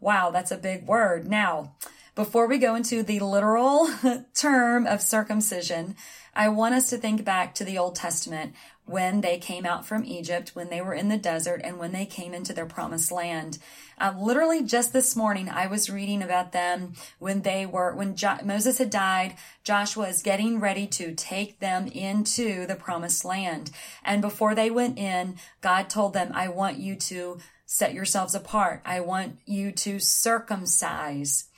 Wow, 0.00 0.30
that's 0.30 0.50
a 0.50 0.56
big 0.56 0.86
word. 0.86 1.28
Now, 1.28 1.74
before 2.14 2.46
we 2.46 2.58
go 2.58 2.74
into 2.74 3.02
the 3.02 3.20
literal 3.20 3.88
term 4.34 4.86
of 4.86 5.00
circumcision, 5.02 5.96
I 6.34 6.48
want 6.48 6.74
us 6.74 6.90
to 6.90 6.98
think 6.98 7.24
back 7.24 7.54
to 7.54 7.64
the 7.64 7.78
Old 7.78 7.94
Testament 7.94 8.54
when 8.86 9.20
they 9.20 9.38
came 9.38 9.66
out 9.66 9.84
from 9.84 10.04
Egypt, 10.04 10.52
when 10.54 10.70
they 10.70 10.80
were 10.80 10.94
in 10.94 11.08
the 11.08 11.18
desert, 11.18 11.60
and 11.62 11.78
when 11.78 11.92
they 11.92 12.06
came 12.06 12.32
into 12.32 12.52
their 12.52 12.66
promised 12.66 13.12
land. 13.12 13.58
Uh, 13.98 14.14
literally 14.18 14.62
just 14.62 14.92
this 14.92 15.14
morning, 15.14 15.48
I 15.48 15.66
was 15.66 15.90
reading 15.90 16.22
about 16.22 16.52
them 16.52 16.94
when 17.18 17.42
they 17.42 17.66
were, 17.66 17.94
when 17.94 18.16
jo- 18.16 18.38
Moses 18.44 18.78
had 18.78 18.90
died, 18.90 19.36
Joshua 19.64 20.08
is 20.08 20.22
getting 20.22 20.60
ready 20.60 20.86
to 20.86 21.14
take 21.14 21.60
them 21.60 21.86
into 21.88 22.66
the 22.66 22.76
promised 22.76 23.24
land. 23.24 23.70
And 24.04 24.22
before 24.22 24.54
they 24.54 24.70
went 24.70 24.98
in, 24.98 25.36
God 25.60 25.90
told 25.90 26.14
them, 26.14 26.30
I 26.34 26.48
want 26.48 26.78
you 26.78 26.96
to 26.96 27.38
set 27.64 27.94
yourselves 27.94 28.34
apart. 28.34 28.82
I 28.84 29.00
want 29.00 29.38
you 29.44 29.72
to 29.72 29.98
circumcise 29.98 31.50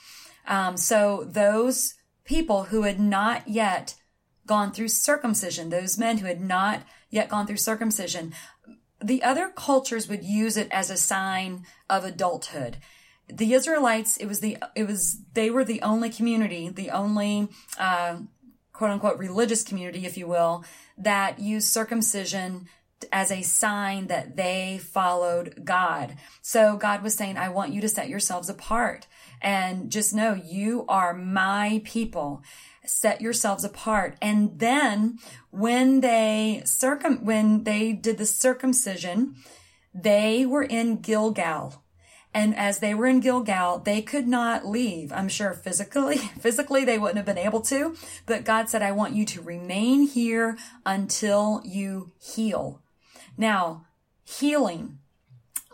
um, 0.48 0.78
so 0.78 1.24
those 1.28 1.94
people 2.24 2.64
who 2.64 2.82
had 2.82 2.98
not 2.98 3.46
yet 3.46 3.94
gone 4.46 4.72
through 4.72 4.88
circumcision, 4.88 5.68
those 5.68 5.98
men 5.98 6.18
who 6.18 6.26
had 6.26 6.40
not 6.40 6.82
yet 7.10 7.28
gone 7.28 7.46
through 7.46 7.56
circumcision, 7.56 8.32
the 9.02 9.22
other 9.22 9.48
cultures 9.48 10.08
would 10.08 10.24
use 10.24 10.56
it 10.56 10.68
as 10.70 10.90
a 10.90 10.96
sign 10.96 11.64
of 11.88 12.04
adulthood. 12.04 12.78
The 13.28 13.52
Israelites, 13.52 14.16
it 14.16 14.26
was 14.26 14.40
the, 14.40 14.56
it 14.74 14.86
was, 14.86 15.20
they 15.34 15.50
were 15.50 15.64
the 15.64 15.82
only 15.82 16.10
community, 16.10 16.68
the 16.68 16.90
only, 16.90 17.48
uh, 17.78 18.18
quote 18.72 18.90
unquote 18.90 19.18
religious 19.18 19.62
community, 19.62 20.06
if 20.06 20.16
you 20.16 20.26
will, 20.26 20.64
that 20.96 21.38
used 21.38 21.68
circumcision 21.68 22.68
as 23.12 23.30
a 23.30 23.42
sign 23.42 24.06
that 24.06 24.36
they 24.36 24.78
followed 24.78 25.64
God. 25.64 26.16
So 26.42 26.76
God 26.76 27.02
was 27.02 27.14
saying, 27.14 27.36
I 27.36 27.48
want 27.48 27.72
you 27.72 27.80
to 27.80 27.88
set 27.88 28.08
yourselves 28.08 28.48
apart 28.48 29.06
and 29.40 29.90
just 29.90 30.14
know 30.14 30.34
you 30.34 30.84
are 30.88 31.14
my 31.14 31.80
people. 31.84 32.42
Set 32.88 33.20
yourselves 33.20 33.64
apart. 33.64 34.16
And 34.22 34.58
then 34.58 35.18
when 35.50 36.00
they 36.00 36.62
circum, 36.64 37.24
when 37.24 37.64
they 37.64 37.92
did 37.92 38.18
the 38.18 38.26
circumcision, 38.26 39.36
they 39.94 40.46
were 40.46 40.62
in 40.62 40.96
Gilgal. 40.96 41.82
And 42.34 42.54
as 42.56 42.78
they 42.78 42.94
were 42.94 43.06
in 43.06 43.20
Gilgal, 43.20 43.78
they 43.78 44.02
could 44.02 44.28
not 44.28 44.66
leave. 44.66 45.12
I'm 45.12 45.28
sure 45.28 45.54
physically, 45.54 46.16
physically 46.40 46.84
they 46.84 46.98
wouldn't 46.98 47.16
have 47.16 47.26
been 47.26 47.38
able 47.38 47.62
to, 47.62 47.96
but 48.26 48.44
God 48.44 48.68
said, 48.68 48.82
I 48.82 48.92
want 48.92 49.14
you 49.14 49.24
to 49.26 49.42
remain 49.42 50.02
here 50.02 50.58
until 50.84 51.62
you 51.64 52.12
heal. 52.20 52.82
Now, 53.36 53.86
healing 54.24 54.98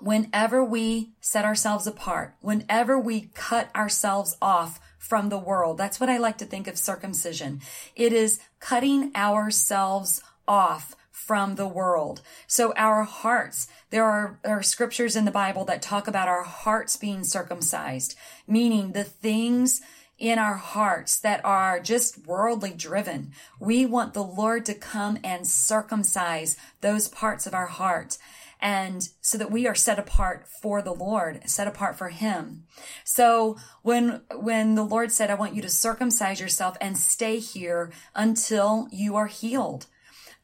whenever 0.01 0.63
we 0.63 1.13
set 1.21 1.45
ourselves 1.45 1.87
apart, 1.87 2.37
whenever 2.41 2.99
we 2.99 3.31
cut 3.35 3.75
ourselves 3.75 4.37
off 4.41 4.79
from 5.05 5.29
the 5.29 5.39
world, 5.39 5.77
that's 5.77 6.01
what 6.01 6.09
I 6.09 6.17
like 6.17 6.39
to 6.39 6.47
think 6.47 6.67
of 6.67 6.79
circumcision. 6.79 7.61
It 7.95 8.13
is 8.13 8.41
cutting 8.59 9.13
ourselves 9.15 10.23
off 10.49 10.97
from 11.11 11.57
the 11.57 11.69
world. 11.69 12.23
So 12.47 12.73
our 12.75 13.03
hearts, 13.03 13.69
there 13.91 14.05
are, 14.05 14.39
there 14.43 14.59
are 14.59 14.63
scriptures 14.63 15.15
in 15.15 15.27
the 15.27 15.31
Bible 15.31 15.67
that 15.67 15.83
talk 15.83 16.09
about 16.09 16.29
our 16.29 16.43
hearts 16.43 16.97
being 16.97 17.23
circumcised, 17.23 18.17
meaning 18.47 18.93
the 18.93 19.05
things 19.05 19.83
in 20.19 20.39
our 20.39 20.57
hearts 20.57 21.19
that 21.19 21.45
are 21.45 21.81
just 21.81 22.27
worldly 22.27 22.71
driven. 22.71 23.33
We 23.61 23.85
want 23.85 24.15
the 24.15 24.23
Lord 24.23 24.65
to 24.67 24.75
come 24.75 25.19
and 25.23 25.47
circumcise 25.47 26.57
those 26.81 27.09
parts 27.09 27.47
of 27.47 27.53
our 27.53 27.67
heart 27.67 28.17
and 28.61 29.09
so 29.21 29.39
that 29.39 29.51
we 29.51 29.67
are 29.67 29.75
set 29.75 29.99
apart 29.99 30.47
for 30.63 30.83
the 30.83 30.95
Lord, 30.95 31.49
set 31.49 31.67
apart 31.67 31.97
for 31.97 32.09
him. 32.09 32.65
So 33.05 33.57
when, 33.83 34.23
when 34.35 34.75
the 34.75 34.85
Lord 34.85 35.13
said, 35.13 35.31
I 35.31 35.35
want 35.35 35.55
you 35.55 35.63
to 35.63 35.69
circumcise 35.69 36.41
yourself 36.41 36.77
and 36.81 36.97
stay 36.97 37.39
here 37.39 37.93
until 38.15 38.89
you 38.91 39.17
are 39.17 39.27
healed. 39.27 39.87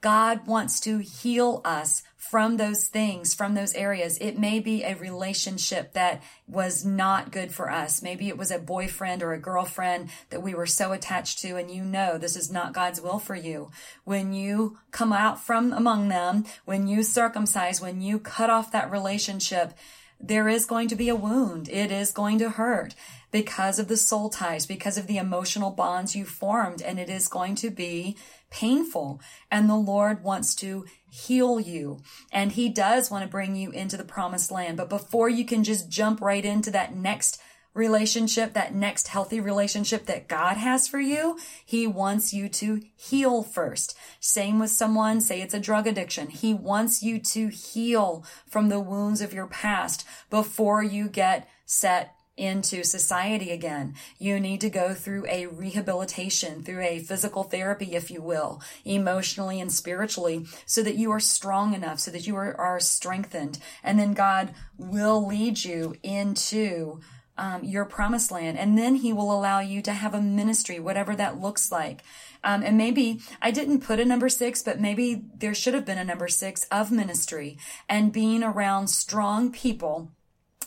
God 0.00 0.46
wants 0.46 0.80
to 0.80 0.98
heal 0.98 1.60
us 1.64 2.02
from 2.16 2.58
those 2.58 2.86
things, 2.86 3.34
from 3.34 3.54
those 3.54 3.74
areas. 3.74 4.16
It 4.18 4.38
may 4.38 4.60
be 4.60 4.82
a 4.82 4.94
relationship 4.94 5.94
that 5.94 6.22
was 6.46 6.84
not 6.84 7.32
good 7.32 7.52
for 7.52 7.70
us. 7.70 8.02
Maybe 8.02 8.28
it 8.28 8.38
was 8.38 8.50
a 8.50 8.58
boyfriend 8.58 9.22
or 9.22 9.32
a 9.32 9.40
girlfriend 9.40 10.10
that 10.30 10.42
we 10.42 10.54
were 10.54 10.66
so 10.66 10.92
attached 10.92 11.40
to 11.40 11.56
and 11.56 11.70
you 11.70 11.82
know 11.82 12.18
this 12.18 12.36
is 12.36 12.50
not 12.50 12.72
God's 12.72 13.00
will 13.00 13.18
for 13.18 13.34
you. 13.34 13.70
When 14.04 14.32
you 14.32 14.78
come 14.90 15.12
out 15.12 15.42
from 15.42 15.72
among 15.72 16.08
them, 16.08 16.44
when 16.64 16.86
you 16.86 17.02
circumcise, 17.02 17.80
when 17.80 18.00
you 18.00 18.18
cut 18.18 18.48
off 18.48 18.72
that 18.72 18.90
relationship, 18.90 19.72
there 20.20 20.48
is 20.48 20.66
going 20.66 20.88
to 20.88 20.96
be 20.96 21.08
a 21.08 21.16
wound. 21.16 21.68
It 21.68 21.90
is 21.90 22.12
going 22.12 22.38
to 22.38 22.50
hurt 22.50 22.94
because 23.32 23.78
of 23.78 23.88
the 23.88 23.96
soul 23.96 24.28
ties, 24.28 24.66
because 24.66 24.98
of 24.98 25.06
the 25.06 25.16
emotional 25.16 25.70
bonds 25.70 26.14
you 26.14 26.24
formed, 26.24 26.82
and 26.82 26.98
it 26.98 27.08
is 27.08 27.28
going 27.28 27.54
to 27.56 27.70
be 27.70 28.16
painful. 28.50 29.20
And 29.50 29.68
the 29.68 29.76
Lord 29.76 30.22
wants 30.22 30.54
to 30.56 30.86
heal 31.08 31.58
you. 31.58 32.02
And 32.32 32.52
He 32.52 32.68
does 32.68 33.10
want 33.10 33.24
to 33.24 33.30
bring 33.30 33.56
you 33.56 33.70
into 33.70 33.96
the 33.96 34.04
promised 34.04 34.50
land. 34.50 34.76
But 34.76 34.88
before 34.88 35.28
you 35.28 35.44
can 35.44 35.64
just 35.64 35.88
jump 35.88 36.20
right 36.20 36.44
into 36.44 36.70
that 36.72 36.94
next 36.94 37.40
relationship, 37.72 38.52
that 38.52 38.74
next 38.74 39.08
healthy 39.08 39.38
relationship 39.38 40.06
that 40.06 40.28
God 40.28 40.56
has 40.56 40.88
for 40.88 41.00
you, 41.00 41.38
He 41.64 41.86
wants 41.86 42.32
you 42.32 42.48
to 42.48 42.82
heal 42.96 43.42
first. 43.42 43.96
Same 44.18 44.58
with 44.58 44.70
someone, 44.70 45.20
say 45.20 45.40
it's 45.40 45.54
a 45.54 45.60
drug 45.60 45.86
addiction. 45.86 46.28
He 46.28 46.52
wants 46.52 47.02
you 47.02 47.20
to 47.20 47.48
heal 47.48 48.24
from 48.48 48.68
the 48.68 48.80
wounds 48.80 49.20
of 49.20 49.32
your 49.32 49.46
past 49.46 50.04
before 50.30 50.82
you 50.82 51.08
get 51.08 51.48
set 51.64 52.14
into 52.40 52.82
society 52.82 53.50
again. 53.50 53.94
You 54.18 54.40
need 54.40 54.60
to 54.62 54.70
go 54.70 54.94
through 54.94 55.26
a 55.28 55.46
rehabilitation, 55.46 56.62
through 56.62 56.80
a 56.80 57.00
physical 57.00 57.44
therapy, 57.44 57.94
if 57.94 58.10
you 58.10 58.22
will, 58.22 58.62
emotionally 58.84 59.60
and 59.60 59.70
spiritually, 59.70 60.46
so 60.64 60.82
that 60.82 60.96
you 60.96 61.10
are 61.10 61.20
strong 61.20 61.74
enough, 61.74 62.00
so 62.00 62.10
that 62.10 62.26
you 62.26 62.34
are, 62.36 62.58
are 62.58 62.80
strengthened. 62.80 63.58
And 63.84 63.98
then 63.98 64.14
God 64.14 64.54
will 64.78 65.26
lead 65.26 65.62
you 65.62 65.94
into 66.02 67.00
um, 67.36 67.64
your 67.64 67.84
promised 67.84 68.30
land. 68.30 68.58
And 68.58 68.76
then 68.76 68.96
he 68.96 69.12
will 69.12 69.32
allow 69.32 69.60
you 69.60 69.82
to 69.82 69.92
have 69.92 70.14
a 70.14 70.20
ministry, 70.20 70.78
whatever 70.78 71.16
that 71.16 71.40
looks 71.40 71.70
like. 71.70 72.02
Um, 72.42 72.62
and 72.62 72.76
maybe 72.76 73.20
I 73.40 73.50
didn't 73.50 73.80
put 73.80 74.00
a 74.00 74.04
number 74.04 74.28
six, 74.28 74.62
but 74.62 74.80
maybe 74.80 75.24
there 75.36 75.54
should 75.54 75.74
have 75.74 75.84
been 75.86 75.98
a 75.98 76.04
number 76.04 76.28
six 76.28 76.64
of 76.64 76.90
ministry 76.90 77.58
and 77.88 78.12
being 78.12 78.42
around 78.42 78.88
strong 78.88 79.52
people 79.52 80.10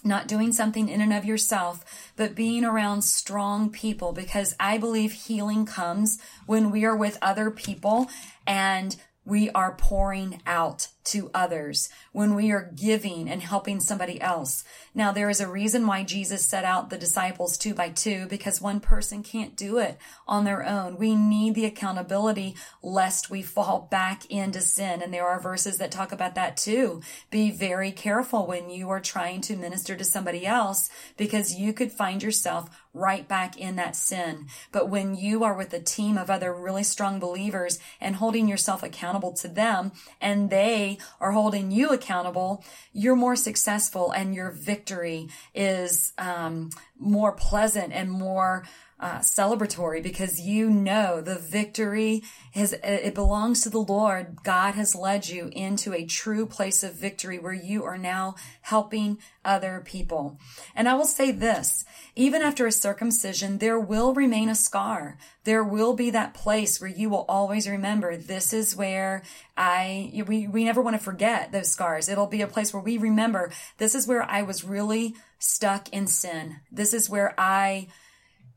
not 0.03 0.27
doing 0.27 0.51
something 0.51 0.89
in 0.89 1.01
and 1.01 1.13
of 1.13 1.25
yourself, 1.25 2.11
but 2.15 2.35
being 2.35 2.63
around 2.63 3.03
strong 3.03 3.69
people 3.69 4.11
because 4.11 4.55
I 4.59 4.77
believe 4.77 5.11
healing 5.11 5.65
comes 5.65 6.19
when 6.45 6.71
we 6.71 6.85
are 6.85 6.95
with 6.95 7.17
other 7.21 7.49
people 7.51 8.07
and 8.45 8.95
we 9.25 9.49
are 9.51 9.73
pouring 9.75 10.41
out 10.45 10.87
to 11.05 11.29
others, 11.33 11.89
when 12.11 12.35
we 12.35 12.51
are 12.51 12.71
giving 12.75 13.29
and 13.29 13.41
helping 13.41 13.79
somebody 13.79 14.21
else. 14.21 14.63
Now, 14.95 15.11
there 15.11 15.29
is 15.29 15.41
a 15.41 15.49
reason 15.49 15.85
why 15.85 16.03
Jesus 16.03 16.45
set 16.45 16.63
out 16.63 16.89
the 16.89 16.97
disciples 16.97 17.57
two 17.57 17.73
by 17.73 17.89
two, 17.89 18.25
because 18.27 18.61
one 18.61 18.79
person 18.79 19.23
can't 19.23 19.55
do 19.55 19.79
it 19.79 19.97
on 20.27 20.45
their 20.45 20.65
own. 20.65 20.97
We 20.97 21.15
need 21.15 21.55
the 21.55 21.65
accountability 21.65 22.55
lest 22.81 23.29
we 23.29 23.41
fall 23.41 23.87
back 23.91 24.25
into 24.27 24.61
sin. 24.61 25.01
And 25.01 25.13
there 25.13 25.27
are 25.27 25.39
verses 25.39 25.77
that 25.77 25.91
talk 25.91 26.11
about 26.11 26.35
that 26.35 26.57
too. 26.57 27.01
Be 27.29 27.51
very 27.51 27.91
careful 27.91 28.47
when 28.47 28.69
you 28.69 28.89
are 28.89 28.99
trying 28.99 29.41
to 29.41 29.57
minister 29.57 29.95
to 29.95 30.03
somebody 30.03 30.45
else, 30.45 30.89
because 31.17 31.55
you 31.55 31.73
could 31.73 31.91
find 31.91 32.23
yourself 32.23 32.69
right 32.93 33.27
back 33.27 33.57
in 33.57 33.75
that 33.75 33.95
sin. 33.95 34.45
But 34.71 34.87
when 34.87 35.15
you 35.15 35.43
are 35.43 35.55
with 35.55 35.73
a 35.73 35.79
team 35.79 36.17
of 36.17 36.29
other 36.29 36.53
really 36.53 36.83
strong 36.83 37.19
believers 37.19 37.79
and 37.99 38.15
holding 38.15 38.47
yourself 38.47 38.83
accountable 38.83 39.33
to 39.33 39.47
them 39.47 39.91
and 40.21 40.51
they 40.51 40.92
are 41.19 41.31
holding 41.31 41.71
you 41.71 41.89
accountable, 41.89 42.63
you're 42.91 43.15
more 43.15 43.35
successful 43.35 44.11
and 44.11 44.33
your 44.35 44.51
victory 44.51 45.29
is 45.53 46.13
um, 46.17 46.69
more 46.99 47.31
pleasant 47.31 47.93
and 47.93 48.11
more 48.11 48.63
uh, 49.03 49.19
celebratory 49.19 50.01
because 50.01 50.39
you 50.39 50.69
know 50.69 51.19
the 51.19 51.35
victory 51.35 52.23
is 52.53 52.71
it 52.71 53.13
belongs 53.13 53.59
to 53.61 53.69
the 53.69 53.77
Lord. 53.77 54.37
God 54.43 54.75
has 54.75 54.95
led 54.95 55.27
you 55.27 55.49
into 55.51 55.93
a 55.93 56.05
true 56.05 56.45
place 56.45 56.83
of 56.83 56.93
victory 56.93 57.37
where 57.37 57.51
you 57.51 57.83
are 57.83 57.97
now 57.97 58.35
helping 58.61 59.17
other 59.43 59.81
people. 59.83 60.39
And 60.73 60.87
I 60.87 60.93
will 60.93 61.05
say 61.05 61.31
this, 61.31 61.83
even 62.15 62.41
after 62.41 62.65
a 62.65 62.71
circumcision, 62.71 63.57
there 63.57 63.77
will 63.77 64.13
remain 64.13 64.47
a 64.47 64.55
scar. 64.55 65.17
There 65.43 65.65
will 65.65 65.93
be 65.95 66.09
that 66.11 66.33
place 66.33 66.79
where 66.79 66.89
you 66.89 67.09
will 67.09 67.25
always 67.27 67.67
remember 67.67 68.15
this 68.15 68.53
is 68.53 68.73
where 68.73 69.21
I, 69.57 70.23
we, 70.25 70.47
we 70.47 70.63
never 70.63 70.81
want 70.81 70.95
to 70.95 71.03
forget 71.03 71.51
those 71.51 71.69
scars. 71.69 72.07
It'll 72.07 72.27
be 72.27 72.41
a 72.41 72.47
place 72.47 72.73
where 72.73 72.81
we 72.81 72.97
remember 72.97 73.51
this 73.79 73.95
is 73.95 74.07
where 74.07 74.23
I 74.23 74.43
was 74.43 74.63
really 74.63 75.15
stuck 75.39 75.89
in 75.89 76.07
sin. 76.07 76.61
This 76.71 76.93
is 76.93 77.09
where 77.09 77.37
I 77.37 77.89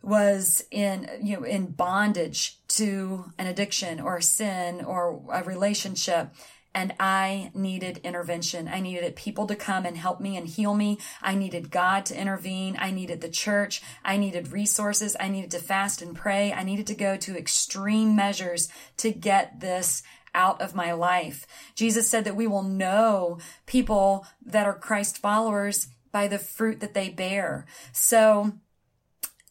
was 0.06 0.62
in 0.70 1.10
you 1.20 1.36
know 1.36 1.44
in 1.44 1.66
bondage 1.66 2.58
to 2.68 3.32
an 3.38 3.46
addiction 3.46 4.00
or 4.00 4.20
sin 4.20 4.84
or 4.84 5.20
a 5.32 5.42
relationship 5.42 6.30
and 6.76 6.92
I 7.00 7.52
needed 7.54 8.02
intervention. 8.04 8.68
I 8.68 8.80
needed 8.80 9.16
people 9.16 9.46
to 9.46 9.56
come 9.56 9.86
and 9.86 9.96
help 9.96 10.20
me 10.20 10.36
and 10.36 10.46
heal 10.46 10.74
me. 10.74 10.98
I 11.22 11.34
needed 11.34 11.70
God 11.70 12.04
to 12.06 12.20
intervene. 12.20 12.76
I 12.78 12.90
needed 12.90 13.22
the 13.22 13.30
church. 13.30 13.80
I 14.04 14.18
needed 14.18 14.52
resources. 14.52 15.16
I 15.18 15.28
needed 15.28 15.50
to 15.52 15.58
fast 15.58 16.02
and 16.02 16.14
pray. 16.14 16.52
I 16.52 16.64
needed 16.64 16.86
to 16.88 16.94
go 16.94 17.16
to 17.16 17.38
extreme 17.38 18.14
measures 18.14 18.68
to 18.98 19.10
get 19.10 19.60
this 19.60 20.02
out 20.34 20.60
of 20.60 20.74
my 20.74 20.92
life. 20.92 21.46
Jesus 21.74 22.10
said 22.10 22.24
that 22.24 22.36
we 22.36 22.46
will 22.46 22.62
know 22.62 23.38
people 23.64 24.26
that 24.44 24.66
are 24.66 24.74
Christ 24.74 25.16
followers 25.16 25.88
by 26.12 26.28
the 26.28 26.38
fruit 26.38 26.80
that 26.80 26.92
they 26.92 27.08
bear. 27.08 27.64
So 27.92 28.52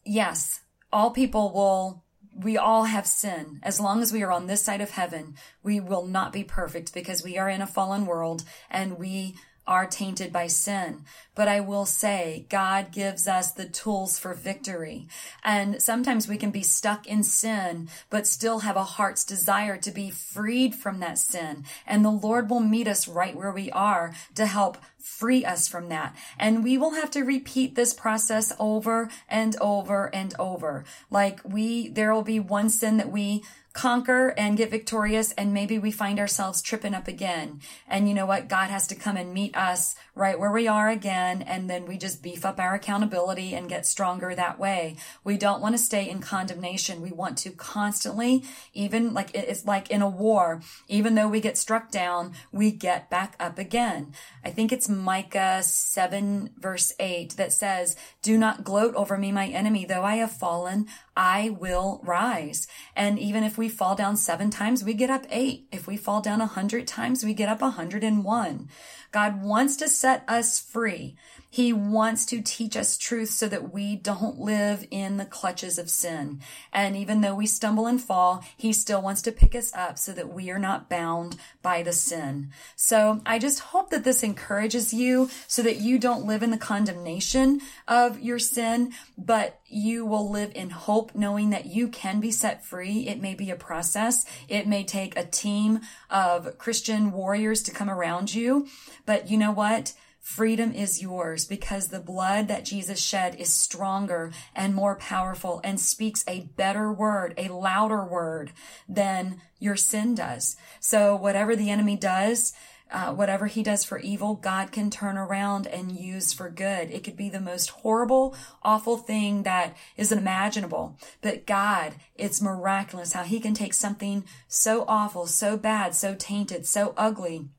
yes, 0.05 0.61
all 0.93 1.11
people 1.11 1.51
will, 1.51 2.03
we 2.35 2.57
all 2.57 2.85
have 2.85 3.07
sin. 3.07 3.59
As 3.63 3.79
long 3.79 4.01
as 4.01 4.13
we 4.13 4.23
are 4.23 4.31
on 4.31 4.47
this 4.47 4.61
side 4.61 4.81
of 4.81 4.91
heaven, 4.91 5.35
we 5.63 5.79
will 5.79 6.05
not 6.05 6.31
be 6.31 6.43
perfect 6.43 6.93
because 6.93 7.23
we 7.23 7.37
are 7.37 7.49
in 7.49 7.61
a 7.61 7.67
fallen 7.67 8.05
world 8.05 8.43
and 8.69 8.97
we 8.97 9.35
are 9.67 9.85
tainted 9.85 10.31
by 10.31 10.47
sin. 10.47 11.03
But 11.33 11.47
I 11.47 11.59
will 11.59 11.85
say 11.85 12.45
God 12.49 12.91
gives 12.91 13.27
us 13.27 13.51
the 13.51 13.67
tools 13.67 14.17
for 14.17 14.33
victory. 14.33 15.07
And 15.43 15.81
sometimes 15.81 16.27
we 16.27 16.37
can 16.37 16.51
be 16.51 16.63
stuck 16.63 17.07
in 17.07 17.23
sin, 17.23 17.89
but 18.09 18.27
still 18.27 18.59
have 18.59 18.77
a 18.77 18.83
heart's 18.83 19.23
desire 19.23 19.77
to 19.77 19.91
be 19.91 20.09
freed 20.09 20.75
from 20.75 20.99
that 20.99 21.17
sin. 21.17 21.65
And 21.85 22.05
the 22.05 22.09
Lord 22.09 22.49
will 22.49 22.61
meet 22.61 22.87
us 22.87 23.07
right 23.07 23.35
where 23.35 23.51
we 23.51 23.71
are 23.71 24.13
to 24.35 24.45
help 24.45 24.77
free 24.97 25.45
us 25.45 25.67
from 25.67 25.89
that. 25.89 26.15
And 26.39 26.63
we 26.63 26.77
will 26.77 26.95
have 26.95 27.11
to 27.11 27.21
repeat 27.21 27.75
this 27.75 27.93
process 27.93 28.51
over 28.59 29.09
and 29.29 29.55
over 29.61 30.13
and 30.13 30.33
over. 30.39 30.83
Like 31.11 31.41
we, 31.43 31.89
there 31.89 32.13
will 32.13 32.23
be 32.23 32.39
one 32.39 32.69
sin 32.69 32.97
that 32.97 33.11
we 33.11 33.43
conquer 33.75 34.33
and 34.37 34.55
get 34.55 34.71
victorious 34.71 35.33
and 35.33 35.53
maybe 35.53 35.77
we 35.77 35.91
find 35.91 36.17
ourselves 36.17 36.61
tripping 36.61 36.93
up 36.93 37.09
again. 37.09 37.59
And 37.89 38.07
you 38.07 38.15
know 38.15 38.25
what? 38.25 38.47
God 38.47 38.69
has 38.69 38.87
to 38.87 38.95
come 38.95 39.17
and 39.17 39.33
meet 39.33 39.55
us 39.55 39.95
right 40.15 40.39
where 40.39 40.51
we 40.51 40.65
are 40.65 40.89
again. 40.89 41.41
And 41.41 41.69
then 41.69 41.85
we 41.85 41.97
just 41.97 42.23
beef 42.23 42.45
up 42.45 42.57
our 42.57 42.73
accountability 42.73 43.53
and 43.53 43.67
get 43.67 43.85
stronger 43.85 44.33
that 44.33 44.57
way. 44.57 44.95
We 45.25 45.37
don't 45.37 45.61
want 45.61 45.75
to 45.75 45.77
stay 45.77 46.09
in 46.09 46.21
condemnation. 46.21 47.01
We 47.01 47.11
want 47.11 47.37
to 47.39 47.51
constantly, 47.51 48.45
even 48.73 49.13
like 49.13 49.31
it's 49.33 49.65
like 49.65 49.91
in 49.91 50.01
a 50.01 50.07
war, 50.07 50.61
even 50.87 51.15
though 51.15 51.27
we 51.27 51.41
get 51.41 51.57
struck 51.57 51.91
down, 51.91 52.31
we 52.53 52.71
get 52.71 53.09
back 53.09 53.35
up 53.41 53.59
again. 53.59 54.13
I 54.41 54.51
think 54.51 54.71
it's 54.71 54.87
Micah 54.87 55.61
7 55.61 56.51
verse 56.57 56.93
8 56.97 57.35
that 57.35 57.51
says, 57.51 57.97
do 58.21 58.37
not 58.37 58.63
gloat 58.63 58.95
over 58.95 59.17
me, 59.17 59.33
my 59.33 59.47
enemy. 59.47 59.83
Though 59.83 60.03
I 60.03 60.15
have 60.15 60.31
fallen, 60.31 60.87
I 61.15 61.49
will 61.49 62.01
rise. 62.03 62.67
And 62.95 63.17
even 63.17 63.43
if 63.43 63.57
we 63.57 63.69
fall 63.69 63.95
down 63.95 64.17
seven 64.17 64.49
times, 64.49 64.83
we 64.83 64.93
get 64.93 65.09
up 65.09 65.25
eight. 65.29 65.67
If 65.71 65.87
we 65.87 65.97
fall 65.97 66.21
down 66.21 66.41
a 66.41 66.45
hundred 66.47 66.87
times, 66.87 67.23
we 67.23 67.33
get 67.33 67.49
up 67.49 67.61
a 67.61 67.71
hundred 67.71 68.03
and 68.03 68.23
one. 68.23 68.69
God 69.15 69.41
wants 69.41 69.77
to 69.77 69.87
set 69.87 70.25
us 70.27 70.59
free. 70.59 71.15
He 71.49 71.71
wants 71.71 72.25
to 72.25 72.41
teach 72.41 72.75
us 72.75 72.97
truth 72.97 73.29
so 73.29 73.47
that 73.47 73.71
we 73.73 73.95
don't 73.95 74.41
live 74.41 74.85
in 74.91 75.15
the 75.15 75.23
clutches 75.23 75.79
of 75.79 75.89
sin. 75.89 76.41
And 76.73 76.97
even 76.97 77.21
though 77.21 77.33
we 77.33 77.47
stumble 77.47 77.87
and 77.87 78.01
fall, 78.01 78.43
he 78.57 78.73
still 78.73 79.01
wants 79.01 79.21
to 79.21 79.31
pick 79.31 79.55
us 79.55 79.73
up 79.73 79.97
so 79.97 80.11
that 80.11 80.33
we 80.33 80.51
are 80.51 80.59
not 80.59 80.89
bound 80.89 81.37
by 81.61 81.81
the 81.81 81.93
sin. 81.93 82.51
So 82.75 83.21
I 83.25 83.39
just 83.39 83.61
hope 83.61 83.89
that 83.91 84.03
this 84.03 84.21
encourages 84.21 84.93
you 84.93 85.29
so 85.47 85.61
that 85.61 85.77
you 85.77 85.97
don't 85.97 86.25
live 86.25 86.43
in 86.43 86.51
the 86.51 86.57
condemnation 86.57 87.61
of 87.87 88.19
your 88.19 88.37
sin, 88.37 88.91
but 89.17 89.61
you 89.65 90.05
will 90.05 90.29
live 90.29 90.51
in 90.55 90.71
hope 90.71 91.15
knowing 91.15 91.51
that 91.51 91.67
you 91.67 91.87
can 91.87 92.19
be 92.19 92.31
set 92.31 92.65
free. 92.65 93.07
It 93.07 93.21
may 93.21 93.33
be 93.33 93.49
a 93.49 93.55
process. 93.55 94.25
It 94.49 94.67
may 94.67 94.83
take 94.83 95.17
a 95.17 95.25
team 95.25 95.79
of 96.09 96.57
Christian 96.57 97.13
warriors 97.13 97.63
to 97.63 97.71
come 97.71 97.89
around 97.89 98.33
you, 98.33 98.67
but 99.05 99.29
you 99.29 99.37
know 99.37 99.51
what? 99.51 99.93
Freedom 100.25 100.73
is 100.73 101.03
yours 101.03 101.45
because 101.45 101.89
the 101.89 101.99
blood 101.99 102.47
that 102.47 102.65
Jesus 102.65 102.99
shed 102.99 103.35
is 103.35 103.53
stronger 103.53 104.31
and 104.55 104.73
more 104.73 104.95
powerful 104.95 105.61
and 105.63 105.79
speaks 105.79 106.23
a 106.27 106.49
better 106.57 106.91
word, 106.91 107.35
a 107.37 107.49
louder 107.49 108.03
word 108.03 108.51
than 108.89 109.39
your 109.59 109.75
sin 109.75 110.15
does. 110.15 110.55
So 110.79 111.15
whatever 111.15 111.55
the 111.55 111.69
enemy 111.69 111.95
does, 111.95 112.53
uh, 112.91 113.13
whatever 113.13 113.47
he 113.47 113.61
does 113.61 113.83
for 113.83 113.99
evil, 113.99 114.35
God 114.35 114.71
can 114.71 114.89
turn 114.89 115.17
around 115.17 115.67
and 115.67 115.91
use 115.91 116.33
for 116.33 116.49
good. 116.49 116.89
It 116.89 117.03
could 117.03 117.17
be 117.17 117.29
the 117.29 117.39
most 117.39 117.69
horrible, 117.69 118.35
awful 118.63 118.97
thing 118.97 119.43
that 119.43 119.75
is 119.97 120.11
imaginable. 120.11 120.97
But 121.21 121.45
God, 121.45 121.95
it's 122.15 122.41
miraculous 122.41 123.13
how 123.13 123.23
he 123.23 123.39
can 123.39 123.53
take 123.53 123.73
something 123.73 124.23
so 124.47 124.85
awful, 124.87 125.27
so 125.27 125.57
bad, 125.57 125.93
so 125.93 126.15
tainted, 126.15 126.65
so 126.65 126.93
ugly, 126.95 127.49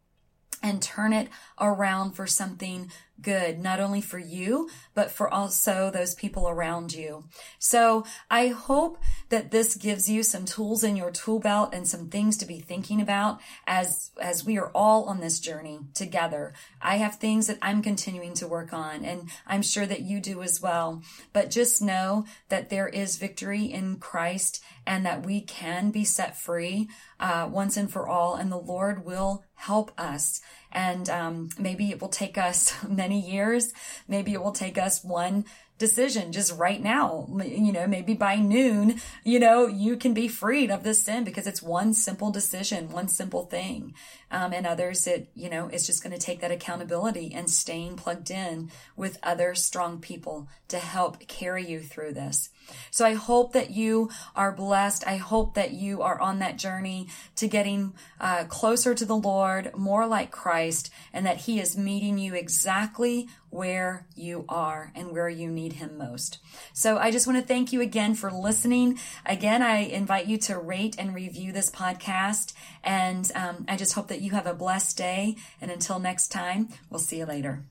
and 0.62 0.82
turn 0.82 1.12
it 1.12 1.28
around 1.60 2.12
for 2.12 2.26
something 2.26 2.90
good, 3.20 3.58
not 3.58 3.80
only 3.80 4.00
for 4.00 4.18
you, 4.18 4.68
but 4.94 5.10
for 5.10 5.32
also 5.32 5.90
those 5.90 6.14
people 6.14 6.48
around 6.48 6.92
you. 6.92 7.24
So 7.58 8.04
I 8.30 8.48
hope 8.48 8.98
that 9.28 9.50
this 9.50 9.74
gives 9.74 10.08
you 10.08 10.22
some 10.22 10.44
tools 10.44 10.84
in 10.84 10.96
your 10.96 11.10
tool 11.10 11.38
belt 11.38 11.70
and 11.72 11.86
some 11.86 12.08
things 12.08 12.36
to 12.38 12.46
be 12.46 12.60
thinking 12.60 13.00
about 13.00 13.40
as, 13.66 14.10
as 14.20 14.44
we 14.44 14.58
are 14.58 14.70
all 14.74 15.04
on 15.04 15.20
this 15.20 15.40
journey 15.40 15.80
together. 15.94 16.52
I 16.80 16.96
have 16.96 17.16
things 17.16 17.46
that 17.46 17.58
I'm 17.62 17.82
continuing 17.82 18.34
to 18.34 18.48
work 18.48 18.72
on 18.72 19.04
and 19.04 19.28
I'm 19.46 19.62
sure 19.62 19.86
that 19.86 20.02
you 20.02 20.20
do 20.20 20.42
as 20.42 20.60
well. 20.60 21.02
But 21.32 21.50
just 21.50 21.82
know 21.82 22.26
that 22.48 22.70
there 22.70 22.88
is 22.88 23.16
victory 23.16 23.64
in 23.64 23.96
Christ 23.96 24.62
and 24.86 25.04
that 25.04 25.26
we 25.26 25.40
can 25.40 25.90
be 25.90 26.04
set 26.04 26.38
free 26.38 26.88
uh, 27.18 27.48
once 27.50 27.76
and 27.76 27.90
for 27.90 28.06
all, 28.06 28.34
and 28.34 28.52
the 28.52 28.56
Lord 28.56 29.04
will 29.04 29.44
help 29.54 29.90
us. 29.98 30.40
And 30.76 31.08
um, 31.08 31.48
maybe 31.58 31.90
it 31.90 32.02
will 32.02 32.08
take 32.08 32.36
us 32.36 32.74
many 32.88 33.18
years. 33.18 33.72
Maybe 34.06 34.34
it 34.34 34.42
will 34.42 34.52
take 34.52 34.78
us 34.78 35.02
one 35.02 35.46
decision 35.78 36.32
just 36.32 36.56
right 36.56 36.82
now. 36.82 37.26
You 37.44 37.72
know, 37.72 37.86
maybe 37.86 38.14
by 38.14 38.36
noon, 38.36 39.00
you 39.24 39.38
know, 39.38 39.66
you 39.66 39.96
can 39.96 40.14
be 40.14 40.28
freed 40.28 40.70
of 40.70 40.84
this 40.84 41.02
sin 41.02 41.24
because 41.24 41.46
it's 41.46 41.62
one 41.62 41.94
simple 41.94 42.30
decision, 42.30 42.90
one 42.90 43.08
simple 43.08 43.44
thing. 43.44 43.94
Um, 44.30 44.52
and 44.52 44.66
others, 44.66 45.06
it, 45.06 45.28
you 45.34 45.48
know, 45.48 45.68
it's 45.68 45.86
just 45.86 46.02
going 46.02 46.12
to 46.12 46.18
take 46.18 46.40
that 46.40 46.50
accountability 46.50 47.32
and 47.34 47.50
staying 47.50 47.96
plugged 47.96 48.30
in 48.30 48.70
with 48.96 49.18
other 49.22 49.54
strong 49.54 50.00
people 50.00 50.48
to 50.68 50.78
help 50.78 51.26
carry 51.26 51.66
you 51.66 51.80
through 51.80 52.14
this. 52.14 52.50
So 52.90 53.04
I 53.04 53.14
hope 53.14 53.52
that 53.52 53.70
you 53.70 54.10
are 54.34 54.52
blessed. 54.52 55.06
I 55.06 55.16
hope 55.16 55.54
that 55.54 55.72
you 55.72 56.02
are 56.02 56.20
on 56.20 56.38
that 56.38 56.58
journey 56.58 57.08
to 57.36 57.48
getting 57.48 57.94
uh, 58.20 58.44
closer 58.44 58.94
to 58.94 59.04
the 59.04 59.16
Lord, 59.16 59.76
more 59.76 60.06
like 60.06 60.30
Christ, 60.30 60.90
and 61.12 61.26
that 61.26 61.38
He 61.38 61.60
is 61.60 61.76
meeting 61.76 62.18
you 62.18 62.34
exactly 62.34 63.28
where 63.50 64.06
you 64.14 64.44
are 64.48 64.92
and 64.94 65.12
where 65.12 65.28
you 65.28 65.48
need 65.48 65.74
Him 65.74 65.96
most. 65.96 66.38
So 66.72 66.98
I 66.98 67.10
just 67.10 67.26
want 67.26 67.38
to 67.38 67.46
thank 67.46 67.72
you 67.72 67.80
again 67.80 68.14
for 68.14 68.30
listening. 68.30 68.98
Again, 69.24 69.62
I 69.62 69.78
invite 69.78 70.26
you 70.26 70.38
to 70.38 70.58
rate 70.58 70.96
and 70.98 71.14
review 71.14 71.52
this 71.52 71.70
podcast. 71.70 72.52
And 72.84 73.30
um, 73.34 73.64
I 73.68 73.76
just 73.76 73.94
hope 73.94 74.08
that 74.08 74.20
you 74.20 74.32
have 74.32 74.46
a 74.46 74.54
blessed 74.54 74.96
day. 74.96 75.36
And 75.60 75.70
until 75.70 75.98
next 75.98 76.28
time, 76.28 76.68
we'll 76.90 76.98
see 76.98 77.18
you 77.18 77.26
later. 77.26 77.64